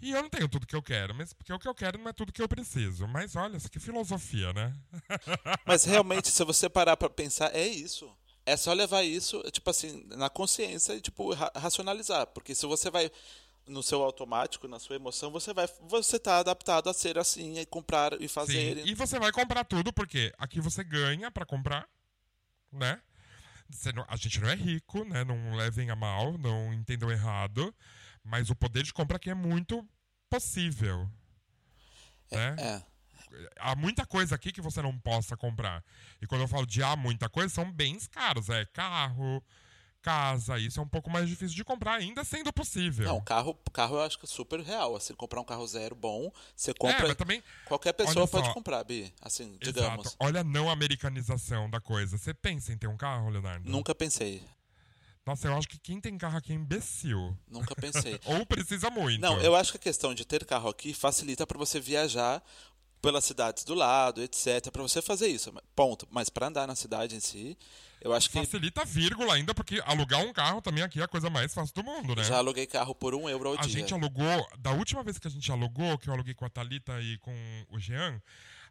[0.00, 2.08] E eu não tenho tudo que eu quero, mas porque o que eu quero não
[2.08, 3.06] é tudo que eu preciso.
[3.06, 4.74] Mas olha, que filosofia, né?
[5.66, 8.10] Mas realmente, se você parar pra pensar, é isso.
[8.46, 12.26] É só levar isso, tipo assim, na consciência e, tipo, ra- racionalizar.
[12.28, 13.10] Porque se você vai
[13.66, 15.68] no seu automático, na sua emoção, você vai.
[15.82, 18.78] Você tá adaptado a ser assim, e comprar e fazer.
[18.78, 21.86] Sim, e você vai comprar tudo, porque aqui você ganha pra comprar,
[22.72, 23.00] né?
[23.94, 25.22] Não- a gente não é rico, né?
[25.22, 27.72] Não levem a mal, não entendam errado.
[28.30, 29.84] Mas o poder de compra aqui é muito
[30.30, 31.10] possível.
[32.30, 32.54] né?
[32.58, 32.82] É.
[33.58, 35.84] Há muita coisa aqui que você não possa comprar.
[36.22, 38.48] E quando eu falo de há muita coisa, são bens caros.
[38.48, 39.42] É carro,
[40.00, 40.58] casa.
[40.58, 43.06] Isso é um pouco mais difícil de comprar, ainda sendo possível.
[43.06, 44.94] Não, carro, carro eu acho que é super real.
[44.94, 47.08] Assim, comprar um carro zero bom, você é, compra.
[47.08, 48.54] mas também Qualquer pessoa pode só.
[48.54, 49.12] comprar, Bi.
[49.20, 50.06] Assim, digamos.
[50.06, 50.16] Exato.
[50.20, 52.16] Olha a não americanização da coisa.
[52.16, 53.68] Você pensa em ter um carro, Leonardo?
[53.68, 54.40] Nunca pensei.
[55.30, 57.36] Nossa, eu acho que quem tem carro aqui é imbecil.
[57.48, 58.18] Nunca pensei.
[58.26, 59.20] Ou precisa muito.
[59.20, 62.42] Não, eu acho que a questão de ter carro aqui facilita para você viajar
[63.00, 65.54] pelas cidades do lado, etc, para você fazer isso.
[65.76, 66.06] Ponto.
[66.10, 67.56] Mas para andar na cidade em si,
[68.00, 71.30] eu acho que Facilita vírgula ainda, porque alugar um carro também aqui é a coisa
[71.30, 72.24] mais fácil do mundo, né?
[72.24, 73.70] já aluguei carro por um euro ao A dia.
[73.70, 77.00] gente alugou, da última vez que a gente alugou, que eu aluguei com a Thalita
[77.00, 77.32] e com
[77.70, 78.20] o Jean,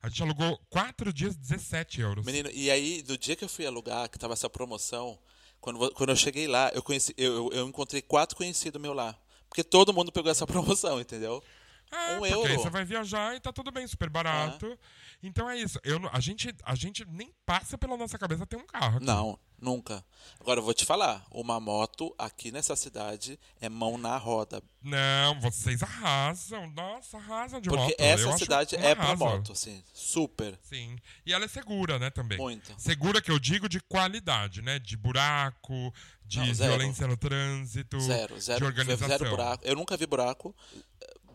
[0.02, 2.26] a gente alugou 4 dias 17 euros.
[2.26, 5.18] Menino, e aí, do dia que eu fui alugar, que tava essa promoção,
[5.62, 9.16] quando, quando eu cheguei lá, eu, conheci, eu, eu, encontrei quatro conhecidos meus lá.
[9.50, 11.44] Porque todo mundo pegou essa promoção, entendeu?
[11.92, 12.48] É, um porque euro.
[12.52, 14.78] aí você vai viajar e tá tudo bem, super barato.
[15.22, 15.80] Então é isso.
[15.84, 18.98] Eu, a, gente, a gente nem passa pela nossa cabeça ter um carro.
[18.98, 19.06] aqui.
[19.06, 20.06] Não, nunca.
[20.40, 24.62] Agora eu vou te falar, uma moto aqui nessa cidade é mão na roda.
[24.82, 26.70] Não, vocês arrasam.
[26.70, 27.96] Nossa, arrasam de Porque moto.
[28.00, 29.26] Eu essa acho cidade é pra arraso.
[29.26, 30.58] moto, assim, super.
[30.64, 30.96] Sim.
[31.26, 32.38] E ela é segura, né, também.
[32.38, 32.74] Muito.
[32.78, 34.80] Segura que eu digo de qualidade, né?
[34.80, 39.08] De buraco, de Não, violência no trânsito, Zero, de zero, organização.
[39.18, 39.66] zero buraco.
[39.66, 40.56] Eu nunca vi buraco,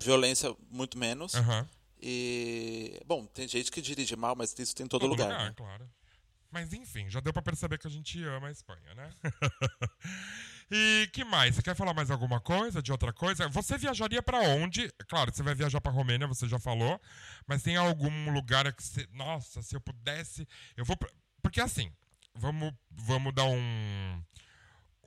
[0.01, 1.35] violência muito menos.
[1.35, 1.69] Aham.
[2.01, 5.29] E, bom, tem gente que dirige mal, mas isso tem em todo, Todo lugar.
[5.29, 5.55] né?
[5.57, 5.89] claro.
[6.51, 9.11] Mas enfim, já deu pra perceber que a gente ama a Espanha, né?
[10.71, 11.57] e que mais?
[11.57, 13.49] Você quer falar mais alguma coisa, de outra coisa?
[13.49, 14.89] Você viajaria pra onde?
[15.09, 17.01] Claro, você vai viajar pra Romênia, você já falou,
[17.45, 21.11] mas tem algum lugar que você, nossa, se eu pudesse, eu vou pra...
[21.43, 21.93] porque assim,
[22.37, 24.23] vamos vamos dar um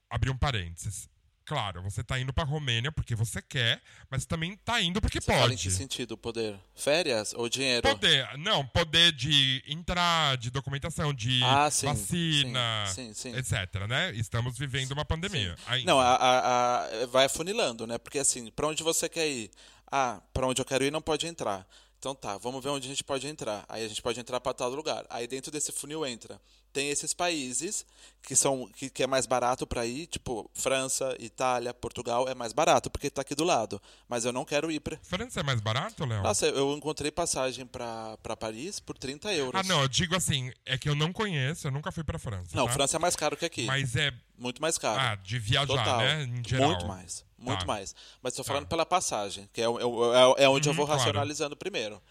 [0.09, 1.09] abrir um parênteses.
[1.47, 3.81] Claro, você tá indo pra Romênia porque você quer,
[4.11, 5.63] mas também tá indo porque Você fala em pode.
[5.63, 6.59] que sentido, poder?
[6.75, 7.83] Férias ou dinheiro?
[7.87, 14.11] Poder, não, poder de entrar, de documentação, de Ah, sim, vacina, sim, sim, etc, né?
[14.15, 15.55] Estamos vivendo uma pandemia.
[15.85, 17.97] Não, a, a- a- vai afunilando, né?
[17.97, 19.49] Porque assim, pra onde você quer ir?
[19.89, 21.65] Ah, pra onde eu quero ir não pode entrar.
[21.99, 23.65] Então tá, vamos ver onde a gente pode entrar.
[23.67, 25.05] Aí a gente pode entrar pra tal lugar.
[25.09, 26.39] Aí dentro desse funil entra.
[26.71, 27.85] Tem esses países
[28.21, 32.53] que são que, que é mais barato pra ir, tipo França, Itália, Portugal é mais
[32.53, 33.81] barato porque tá aqui do lado.
[34.07, 34.95] Mas eu não quero ir pra.
[35.01, 36.21] França é mais barato, Léo?
[36.21, 39.59] Nossa, eu encontrei passagem pra Paris por 30 euros.
[39.59, 42.55] ah, não, eu digo assim, é que eu não conheço, eu nunca fui pra França.
[42.55, 42.73] Não, tá?
[42.73, 43.65] França é mais caro que aqui.
[43.65, 44.11] Mas é.
[44.37, 44.99] Muito mais caro.
[45.01, 45.97] Ah, de viajar, Total.
[45.97, 46.23] né?
[46.25, 46.69] Em geral.
[46.69, 47.25] Muito mais.
[47.37, 47.65] Muito Tá.
[47.65, 47.93] mais.
[48.21, 48.53] Mas estou Tá.
[48.53, 50.99] falando pela passagem, que é, é, o- é onde eu Uhum, vou claro.
[51.01, 52.01] racionalizando primeiro.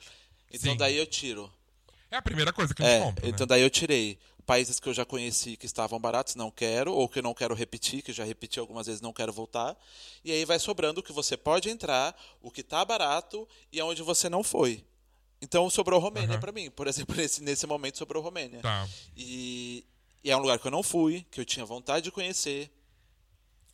[0.52, 0.76] Então Sim.
[0.78, 1.52] daí eu tiro.
[2.10, 3.28] É a primeira coisa que a gente É, compra.
[3.28, 3.48] então né?
[3.48, 7.18] daí eu tirei países que eu já conheci que estavam baratos, não quero, ou que
[7.18, 9.76] eu não quero repetir, que já repeti algumas vezes, não quero voltar.
[10.24, 14.02] E aí vai sobrando o que você pode entrar, o que tá barato e aonde
[14.02, 14.84] você não foi.
[15.42, 16.40] Então sobrou Romênia Aham.
[16.40, 16.70] pra mim.
[16.70, 18.60] Por exemplo, nesse, nesse momento sobrou Romênia.
[18.60, 18.88] Tá.
[19.16, 19.84] E,
[20.22, 22.70] e é um lugar que eu não fui, que eu tinha vontade de conhecer.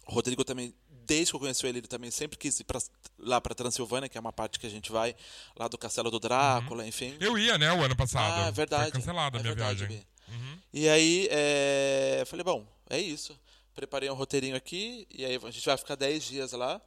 [0.06, 0.74] O Rodrigo também,
[1.06, 2.80] desde que eu conheci ele, ele também sempre quis ir pra,
[3.18, 5.14] lá para Transilvânia, que é uma parte que a gente vai,
[5.56, 7.16] lá do Castelo do Drácula, enfim.
[7.20, 8.42] Eu ia, né, o ano passado.
[8.42, 8.90] Ah, é verdade.
[8.90, 10.06] Foi cancelada a é minha verdade, viagem.
[10.28, 10.58] Uhum.
[10.72, 13.38] E aí, é, falei, bom, é isso.
[13.74, 16.80] Preparei um roteirinho aqui, e aí a gente vai ficar 10 dias lá.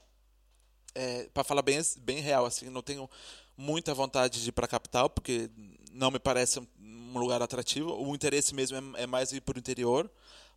[0.93, 3.09] É, para falar bem, bem real, assim, não tenho
[3.57, 5.49] muita vontade de ir para a capital, porque
[5.91, 7.93] não me parece um lugar atrativo.
[7.93, 10.09] O interesse mesmo é, é mais ir para o interior,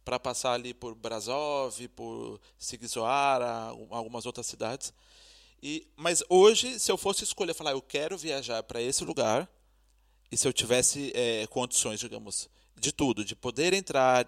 [0.08, 3.46] para passar ali por Brasov, por Sigzoara,
[3.90, 4.90] algumas outras cidades.
[5.62, 9.46] E, mas hoje, se eu fosse escolher, falar, eu quero viajar para esse lugar,
[10.32, 14.26] e se eu tivesse é, condições, digamos, de tudo, de poder entrar,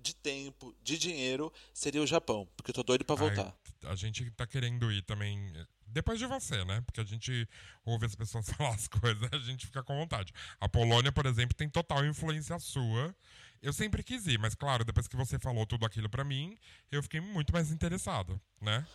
[0.00, 3.54] de tempo, de dinheiro, seria o Japão, porque eu tô doido para voltar.
[3.84, 5.52] Ai, a gente tá querendo ir também.
[5.86, 6.80] Depois de você, né?
[6.86, 7.46] Porque a gente
[7.84, 10.32] ouve as pessoas falar as coisas, a gente fica com vontade.
[10.58, 13.14] A Polônia, por exemplo, tem total influência sua.
[13.62, 16.56] Eu sempre quis ir, mas claro, depois que você falou tudo aquilo pra mim,
[16.90, 18.86] eu fiquei muito mais interessado, né?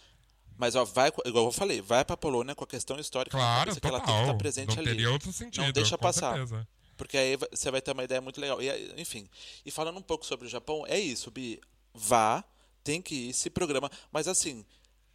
[0.57, 3.85] Mas ó, vai, igual eu falei, vai para Polônia com a questão histórica Claro, que
[3.87, 4.85] ela tem que estar presente Não ali.
[4.91, 5.71] teria outro sentido.
[5.73, 6.33] deixa com passar.
[6.33, 6.67] certeza.
[6.97, 8.61] Porque aí você vai ter uma ideia muito legal.
[8.61, 8.69] E,
[9.01, 9.29] enfim,
[9.65, 11.59] e falando um pouco sobre o Japão, é isso, Bi.
[11.93, 12.41] Vá,
[12.83, 13.91] tem que ir, se programa.
[14.11, 14.65] Mas assim,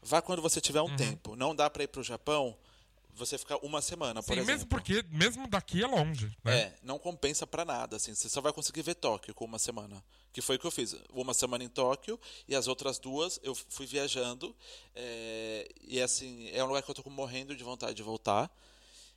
[0.02, 0.96] vá quando você tiver um Uhum.
[0.96, 1.34] tempo.
[1.36, 2.54] Não dá para ir pro Japão
[3.14, 4.52] você ficar uma semana, por Sim, exemplo.
[4.54, 6.58] mesmo porque, mesmo daqui é longe, né?
[6.58, 8.14] É, não compensa pra nada, assim.
[8.14, 10.02] Você só vai conseguir ver Tóquio com uma semana.
[10.32, 10.94] Que foi o que eu fiz.
[11.12, 14.54] Uma semana em Tóquio e as outras duas eu fui viajando.
[14.94, 18.50] é, e assim, é um lugar que eu tô morrendo de vontade de voltar.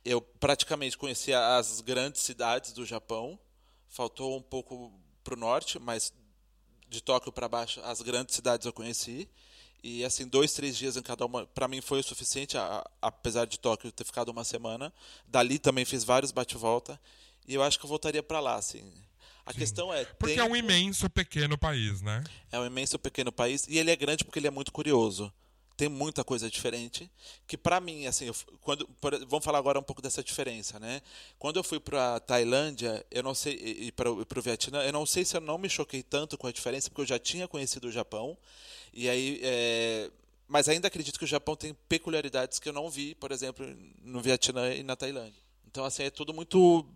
[0.04, 3.38] Eu praticamente conheci as grandes cidades do Japão.
[3.88, 4.92] Faltou um pouco
[5.22, 6.12] pro norte, mas
[6.88, 9.28] de Tóquio para baixo, as grandes cidades eu conheci.
[9.86, 12.90] E assim, dois, três dias em cada uma, para mim foi o suficiente, a- a-
[13.02, 14.90] apesar de Tóquio ter ficado uma semana.
[15.28, 16.98] Dali também fiz vários bate-volta.
[17.46, 18.90] E eu acho que eu voltaria para lá, assim.
[19.44, 20.02] A questão é.
[20.06, 22.24] Porque é um imenso pequeno país, né?
[22.50, 25.30] é um imenso pequeno país e ele é grande porque ele é muito curioso.
[25.76, 27.10] Tem muita coisa diferente
[27.48, 31.02] que para mim assim, eu quando por- vamos falar agora um pouco dessa diferença, né?
[31.38, 35.24] Quando eu fui para Tailândia, eu não sei e para o Vietnã, eu não sei
[35.24, 37.92] se eu não me choquei tanto com a diferença porque eu já tinha conhecido o
[37.92, 38.38] Japão
[38.92, 40.10] e aí é,
[40.48, 43.66] mas ainda acredito que o Japão tem peculiaridades que eu não vi, por exemplo,
[44.02, 45.40] no Vietnã e na Tailândia.
[45.66, 46.86] Então assim é tudo muito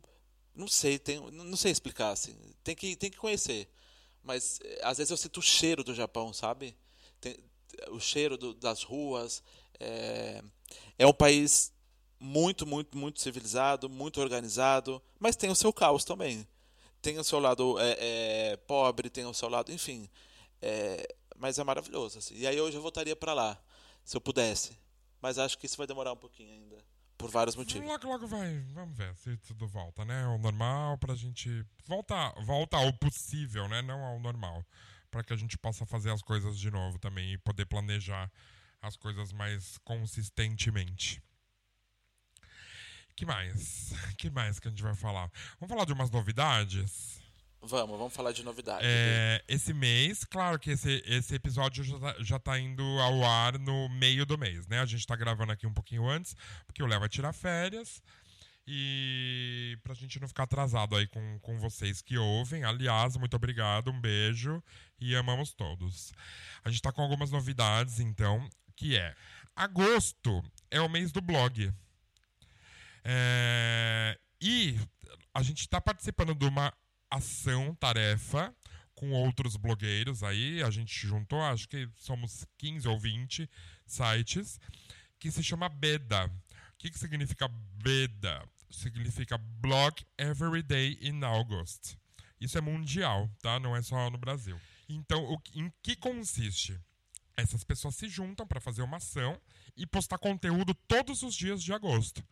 [0.55, 2.37] não sei, tem, não sei explicar assim.
[2.65, 3.69] Tem que tem que conhecer.
[4.23, 6.77] Mas eh, às vezes eu sinto o cheiro do Japão, sabe?
[7.21, 7.37] Tem-
[7.91, 9.43] o cheiro do- das ruas.
[9.81, 10.43] É,
[10.99, 11.73] é um país
[12.21, 16.47] muito, muito, muito civilizado, muito organizado, mas tem o seu caos também.
[17.01, 17.97] Tem o seu lado é,
[18.53, 20.09] é, pobre, tem o seu lado, enfim.
[20.61, 22.19] É, mas é maravilhoso.
[22.19, 22.35] assim.
[22.37, 23.57] E aí hoje eu voltaria para lá,
[24.05, 24.77] se eu pudesse.
[25.23, 26.77] Mas acho que isso vai demorar um pouquinho ainda.
[27.17, 27.87] por vários motivos.
[27.89, 28.61] Logo, logo vai.
[28.75, 30.25] Vamos ver se tudo volta, né?
[30.25, 31.65] Ao normal, pra gente.
[31.85, 33.83] Volta, volta ao possível, né?
[33.83, 34.65] Não ao normal.
[35.11, 38.31] Pra que a gente possa fazer as coisas de novo também e poder planejar
[38.81, 41.23] as coisas mais consistentemente.
[43.17, 43.93] que mais?
[44.17, 45.31] que mais que a gente vai falar?
[45.59, 47.19] Vamos falar de umas novidades?
[47.61, 48.87] Vamos, vamos falar de novidades.
[48.87, 53.59] É, esse mês, claro que esse, esse episódio já tá, já tá indo ao ar
[53.59, 54.81] no meio do mês, né?
[54.81, 56.37] A gente tá gravando aqui um pouquinho antes,
[56.67, 58.01] porque o Léo vai tirar férias.
[58.71, 62.65] E pra gente não ficar atrasado aí com, com vocês que ouvem.
[62.65, 64.63] Aliás, muito obrigado, um beijo
[65.01, 66.13] e amamos todos.
[66.63, 68.47] A gente tá com algumas novidades, então,
[68.77, 69.15] que é
[69.57, 71.73] agosto é o mês do blog.
[73.03, 74.79] É, e
[75.33, 76.71] a gente está participando de uma
[77.11, 78.55] ação, tarefa,
[78.95, 80.63] com outros blogueiros aí.
[80.63, 83.49] A gente juntou, acho que somos 15 ou 20
[83.87, 84.61] sites,
[85.19, 86.27] que se chama BEDA.
[86.27, 86.31] O
[86.77, 88.47] que, que significa BEDA?
[88.71, 91.97] Significa Blog Every Day in August.
[92.41, 93.59] Isso é mundial, tá?
[93.59, 94.61] Não é só no Brasil.
[94.89, 96.79] Então, o, em que consiste?
[97.37, 99.41] Essas pessoas se juntam para fazer uma ação
[99.77, 102.25] e postar conteúdo todos os dias de agosto.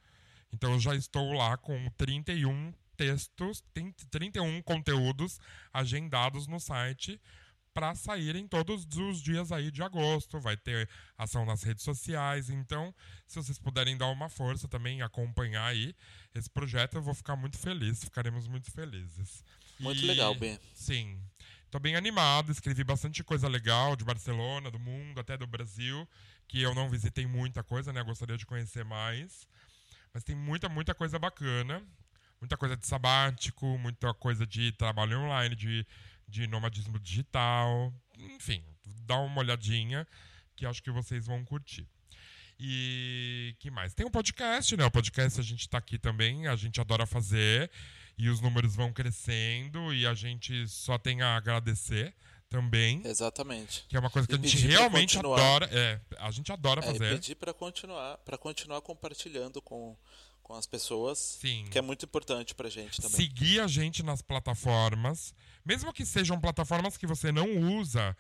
[0.53, 5.39] Então, eu já estou lá com 31 textos, tem 31 conteúdos
[5.73, 7.21] agendados no site
[7.77, 10.41] para saírem todos os dias aí de agosto.
[10.41, 12.49] Vai ter ação nas redes sociais.
[12.49, 12.95] Então,
[13.27, 15.95] se vocês puderem dar uma força também, acompanhar aí
[16.35, 18.03] esse projeto, eu vou ficar muito feliz.
[18.03, 19.45] Ficaremos muito felizes.
[19.79, 20.59] Muito E- legal, Ben.
[20.73, 21.21] Sim.
[21.71, 26.09] Tô bem animado, escrevi bastante coisa legal de Barcelona, do mundo, até do Brasil,
[26.49, 28.03] que eu não visitei muita coisa, né?
[28.03, 29.47] Gostaria de conhecer mais.
[30.15, 31.83] Mas tem muita, muita coisa bacana.
[32.41, 35.87] Muita coisa de sabático, muita coisa de trabalho online, de,
[36.29, 37.93] de nomadismo digital.
[38.19, 38.63] Enfim,
[39.05, 40.07] dá uma olhadinha
[40.55, 41.87] que acho que vocês vão curtir.
[42.59, 43.93] E que mais?
[43.95, 44.85] Tem um podcast, né?
[44.87, 47.71] O podcast a gente tá aqui também, a gente adora fazer
[48.17, 52.15] e os números vão crescendo e a gente só tem a agradecer
[52.49, 53.85] também, Exatamente.
[53.89, 56.85] que é uma coisa que E a gente realmente adora, é, a gente adora É,
[56.85, 57.15] e fazer.
[57.17, 59.95] pedir para continuar, para continuar compartilhando com,
[60.43, 61.67] com as pessoas, Sim.
[61.71, 63.17] que é muito importante pra gente também.
[63.17, 65.35] seguir a gente nas plataformas,
[65.67, 68.17] mesmo que sejam plataformas que você não usa.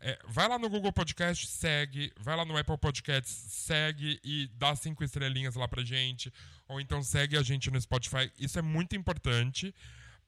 [0.00, 2.12] é, vai lá no Google Podcast, segue.
[2.20, 6.32] Vai lá no Apple Podcasts, segue e dá cinco estrelinhas lá pra gente.
[6.68, 8.30] Ou então segue a gente no Spotify.
[8.38, 9.74] Isso é muito importante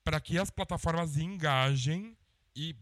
[0.02, 2.16] para que as plataformas engajem
[2.54, 2.74] e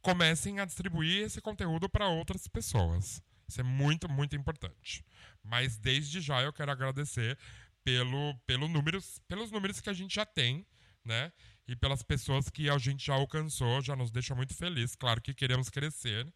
[0.00, 3.22] comecem a distribuir esse conteúdo para outras pessoas.
[3.48, 5.04] Isso é muito, muito importante.
[5.44, 7.38] Mas desde já eu quero agradecer
[7.84, 10.66] pelo, pelo números, pelos números que a gente já tem,
[11.04, 11.32] né?
[11.66, 14.96] E pelas pessoas que a gente já alcançou, já nos deixa muito feliz.
[14.96, 16.26] Claro que queremos crescer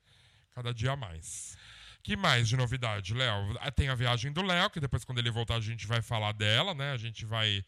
[0.55, 1.57] cada dia mais.
[2.03, 3.57] Que mais de novidade, Léo?
[3.61, 6.33] Ah, Tem a viagem do Léo, que depois, quando ele voltar, a gente vai falar
[6.33, 6.93] dela, né?
[6.93, 7.65] A gente vai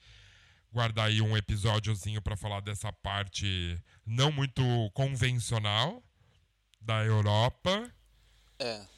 [0.73, 4.63] guardar aí um episódiozinho para falar dessa parte não muito
[4.95, 6.03] convencional
[6.81, 7.91] da Europa.
[8.59, 8.98] É.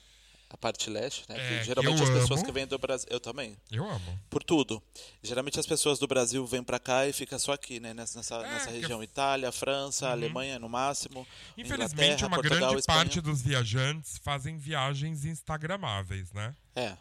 [0.52, 1.60] A parte leste, né?
[1.60, 2.44] É, geralmente as pessoas amo.
[2.44, 3.06] que vêm do Brasil.
[3.08, 3.56] Eu também.
[3.70, 4.18] Eu amo.
[4.28, 4.82] Por tudo.
[5.22, 7.94] Geralmente as pessoas do Brasil vêm pra cá e ficam só aqui, né?
[7.94, 9.00] Nessa, nessa, É, nessa região.
[9.00, 11.24] Itália, França, Alemanha no máximo.
[11.56, 11.94] Infelizmente,
[12.24, 12.98] Inglaterra, uma Portugal, grande Espanha.
[12.98, 16.52] parte dos viajantes fazem viagens instagramáveis, né?
[16.74, 16.96] É.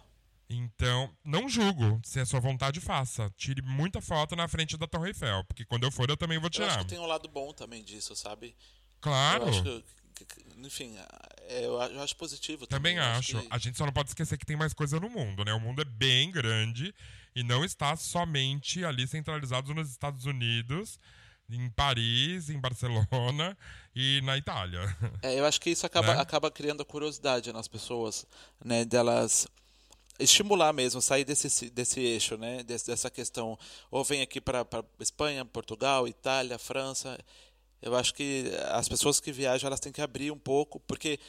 [0.47, 1.99] Então, não julgo.
[2.03, 3.31] Se é sua vontade, faça.
[3.35, 6.49] Tire muita foto na frente da Torre Eiffel, porque quando eu for eu também vou
[6.53, 6.83] Eu acho tirar.
[6.83, 8.55] que tem um lado bom também disso, sabe?
[9.01, 9.43] Claro.
[9.45, 9.83] Eu acho que-
[10.57, 10.95] enfim,
[11.47, 12.95] é, eu acho- acho positivo também.
[12.95, 13.41] Também Eu acho.
[13.41, 15.53] que- A gente só não pode esquecer que tem mais coisa no mundo, né?
[15.53, 16.93] O mundo é bem grande
[17.35, 20.99] e não está somente ali centralizado nos Estados Unidos,
[21.49, 23.57] em Paris, em Barcelona
[23.95, 24.81] e na Itália.
[25.23, 26.21] É, eu acho que isso acaba, Né?
[26.21, 28.25] acaba criando curiosidade nas pessoas,
[28.63, 28.85] né?
[28.85, 29.47] Delas
[30.19, 32.61] estimular mesmo, sair desse, desse eixo, né?
[32.63, 33.57] Des- dessa questão.
[33.89, 34.65] Ou vem aqui para
[34.99, 37.17] Espanha, Portugal, Itália, França.
[37.81, 41.19] Eu acho que as pessoas que viajam elas têm que abrir um pouco, porque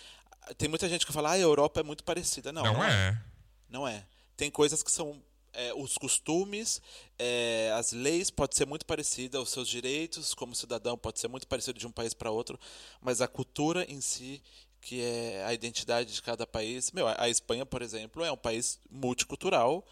[0.59, 2.53] tem muita gente que fala, ah, a Europa é muito parecida.
[2.53, 3.23] Não, Não, não, é.
[3.69, 4.07] Não é.
[4.37, 5.23] Tem coisas que são
[5.53, 6.81] é, os costumes,
[7.19, 11.47] é, as leis pode ser muito parecida, os seus direitos como cidadão pode ser muito
[11.47, 12.59] parecido de um país para outro,
[13.01, 14.43] mas a cultura em si,
[14.81, 18.79] que é a identidade de cada país, meu, a Espanha, por exemplo, é um país
[18.91, 19.85] multicultural,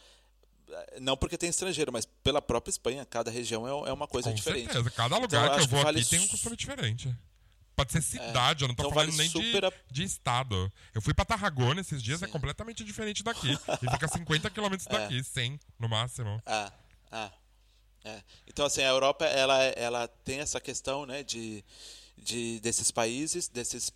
[1.01, 4.35] não porque tem estrangeiro, mas pela própria Espanha, cada região é, é uma coisa Com
[4.35, 4.73] diferente.
[4.73, 4.91] certeza.
[4.91, 7.15] Cada lugar Então, que eu acho que vou vale aqui tem um costume diferente.
[7.77, 10.73] Pode ser cidade, eu não tô então falando vale nem super a- de, de estado.
[10.93, 12.33] Eu fui pra Tarragona esses dias, é Sim.
[12.33, 13.53] completamente diferente daqui.
[13.53, 16.43] e fica 50 quilômetros daqui, 100 no máximo.
[16.45, 16.73] Ah,
[17.13, 17.31] ah,
[18.05, 18.21] é.
[18.49, 21.65] Então, assim, a Europa, ela, ela tem essa questão, né, de,
[22.17, 23.93] de, desses países, desses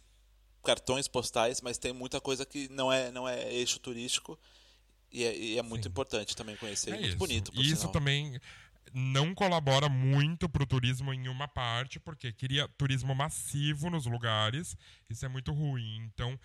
[0.62, 4.39] cartões postais, mas tem muita coisa que não é, não é eixo turístico
[5.13, 5.89] E é, e é muito Sim.
[5.91, 6.91] importante também conhecer.
[6.91, 7.19] É e muito isso.
[7.19, 7.93] bonito, por E isso sinal.
[7.93, 8.41] também
[8.95, 14.77] não colabora muito para o turismo em uma parte, porque queria turismo massivo nos lugares.
[15.09, 15.97] Isso é muito ruim.
[16.13, 16.39] Então,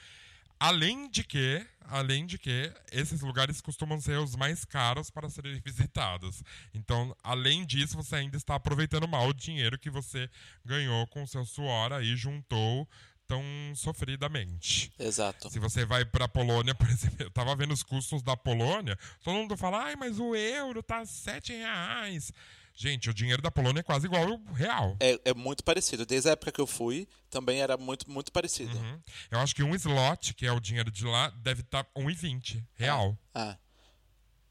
[0.60, 5.60] além de que, além de que, esses lugares costumam ser os mais caros para serem
[5.64, 6.42] visitados.
[6.74, 10.30] Então, além disso, você ainda está aproveitando mal o dinheiro que você
[10.66, 12.88] ganhou com o seu suor aí, juntou
[13.28, 13.44] tão
[13.76, 14.92] sofridamente.
[14.98, 15.50] Exato.
[15.50, 19.36] Se você vai pra Polônia, por exemplo, eu tava vendo os custos da Polônia, todo
[19.36, 22.32] mundo fala, ai, mas o euro tá 7 reais.
[22.80, 24.96] Gente, o dinheiro da Polônia é quase igual ao real.
[25.00, 26.06] É, é muito parecido.
[26.06, 28.78] Desde a época que eu fui, também era muito, muito parecido.
[28.78, 29.02] Uhum.
[29.32, 32.64] Eu acho que um slot, que é o dinheiro de lá, deve estar tá 1,20
[32.76, 33.18] real.
[33.34, 33.58] Ah,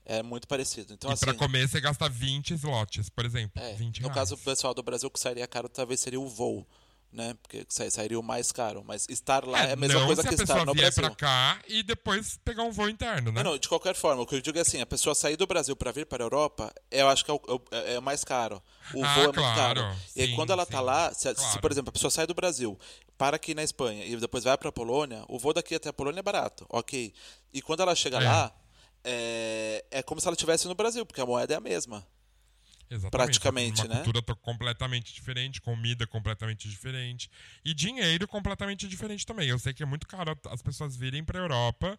[0.04, 0.92] é muito parecido.
[0.92, 3.62] Então, e assim, pra comer, você gasta 20 slots, por exemplo.
[3.62, 4.14] é, 20 no reais.
[4.14, 6.66] caso do pessoal do Brasil, o que sairia caro talvez seria o voo,
[7.16, 7.34] né?
[7.42, 8.84] Porque sa- sairia o mais caro.
[8.86, 10.92] Mas estar lá é, a mesma não coisa se que a estar pessoa no vier
[10.92, 11.02] Brasil.
[11.02, 13.42] pra cá e depois pegar um voo interno, né?
[13.42, 15.46] Não, não, de qualquer forma, o que eu digo é assim, a pessoa sair do
[15.46, 17.40] Brasil para vir para a Europa, eu acho que é o,
[17.72, 18.62] é- é o mais caro.
[18.94, 19.80] O Ah, voo é muito claro.
[19.80, 19.96] caro.
[20.14, 20.84] e aí, Sim, quando ela tá sim.
[20.84, 21.60] lá, se, se, Claro.
[21.60, 22.78] por exemplo, a pessoa sai do Brasil,
[23.18, 25.92] para aqui na Espanha e depois vai para a Polônia, o voo daqui até a
[25.92, 27.12] Polônia é barato, ok.
[27.52, 28.24] E quando ela chega É.
[28.24, 28.52] lá,
[29.04, 32.06] é, é como se ela estivesse no Brasil, porque a moeda é a mesma.
[32.88, 33.10] Exatamente.
[33.10, 34.02] praticamente, uma né?
[34.02, 37.30] cultura completamente diferente, comida completamente diferente
[37.64, 39.48] e dinheiro completamente diferente também.
[39.48, 41.98] Eu sei que é muito caro as pessoas virem para Europa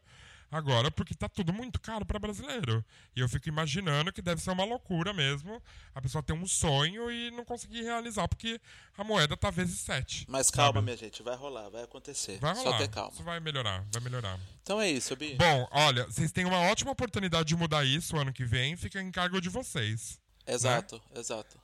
[0.52, 2.84] agora porque tá tudo muito caro para brasileiro.
[3.16, 5.62] E eu fico imaginando que deve ser uma loucura mesmo
[5.94, 8.60] a pessoa ter um sonho e não conseguir realizar porque
[8.98, 10.26] a moeda tá vezes sete.
[10.30, 10.86] Mas calma, sabe?
[10.86, 12.40] minha gente, vai rolar, vai acontecer.
[12.40, 12.78] Vai Só rolar.
[12.78, 13.12] ter calma.
[13.12, 14.40] Isso vai melhorar, vai melhorar.
[14.64, 15.36] Então é isso, Bi.
[15.36, 19.12] Bom, olha, vocês têm uma ótima oportunidade de mudar isso ano que vem, fica em
[19.12, 20.20] cargo de vocês.
[20.48, 21.60] Exato, exato.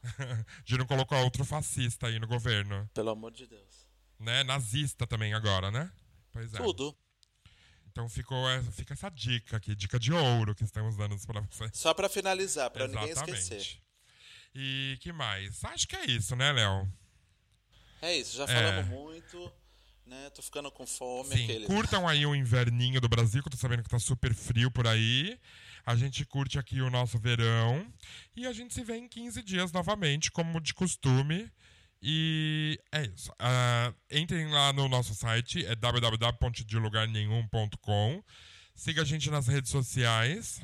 [0.66, 2.90] de não colocar outro fascista aí no governo.
[2.94, 3.88] Pelo amor de Deus.
[4.20, 4.44] né?
[4.44, 5.92] Nazista também agora, né?
[6.32, 6.58] Pois é.
[6.58, 6.96] Tudo.
[7.92, 11.72] Então ficou, é, fica essa dica aqui, dica de ouro que estamos dando pra vocês.
[11.74, 13.80] Só para finalizar, para ninguém esquecer.
[14.56, 15.64] E que mais?
[15.64, 16.92] Acho que é isso, né, Léo?
[18.02, 18.48] É isso, já É.
[18.48, 19.54] falamos muito,
[20.06, 20.30] né?
[20.32, 21.36] Tô ficando com fome.
[21.36, 21.66] Sim, aquele...
[21.66, 24.88] curtam aí o inverninho do Brasil, que eu tô sabendo que tá super frio por
[24.88, 25.38] aí.
[25.86, 27.86] A gente curte aqui o nosso verão.
[28.36, 31.48] E a gente se vê em 15 dias novamente, como de costume.
[32.02, 33.32] E é isso.
[33.40, 38.24] Ah, entrem lá no nosso site, é www.delugarnenhum.com.
[38.76, 40.60] Siga a gente nas redes sociais,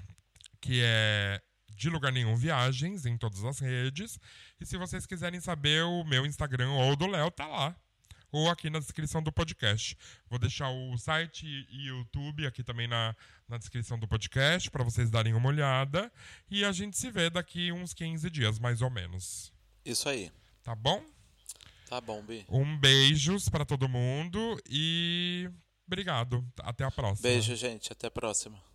[0.60, 4.20] que é de lugar nenhum viagens em todas as redes.
[4.60, 7.76] E se vocês quiserem saber o meu Instagram ou do Léo, tá lá
[8.32, 9.98] ou aqui na descrição do podcast.
[10.30, 13.16] Vou deixar o site e YouTube aqui também na,
[13.48, 16.12] na descrição do podcast para vocês darem uma olhada.
[16.50, 19.52] E a gente se vê daqui uns 15 dias, mais ou menos.
[19.84, 20.32] Isso aí.
[20.64, 21.04] Tá bom?
[21.90, 22.46] Tá bom, Bi.
[22.48, 25.50] Um beijos para todo mundo e
[25.88, 26.46] obrigado.
[26.60, 27.28] Até a próxima.
[27.28, 27.92] Beijo, gente.
[27.92, 28.69] Até a próxima.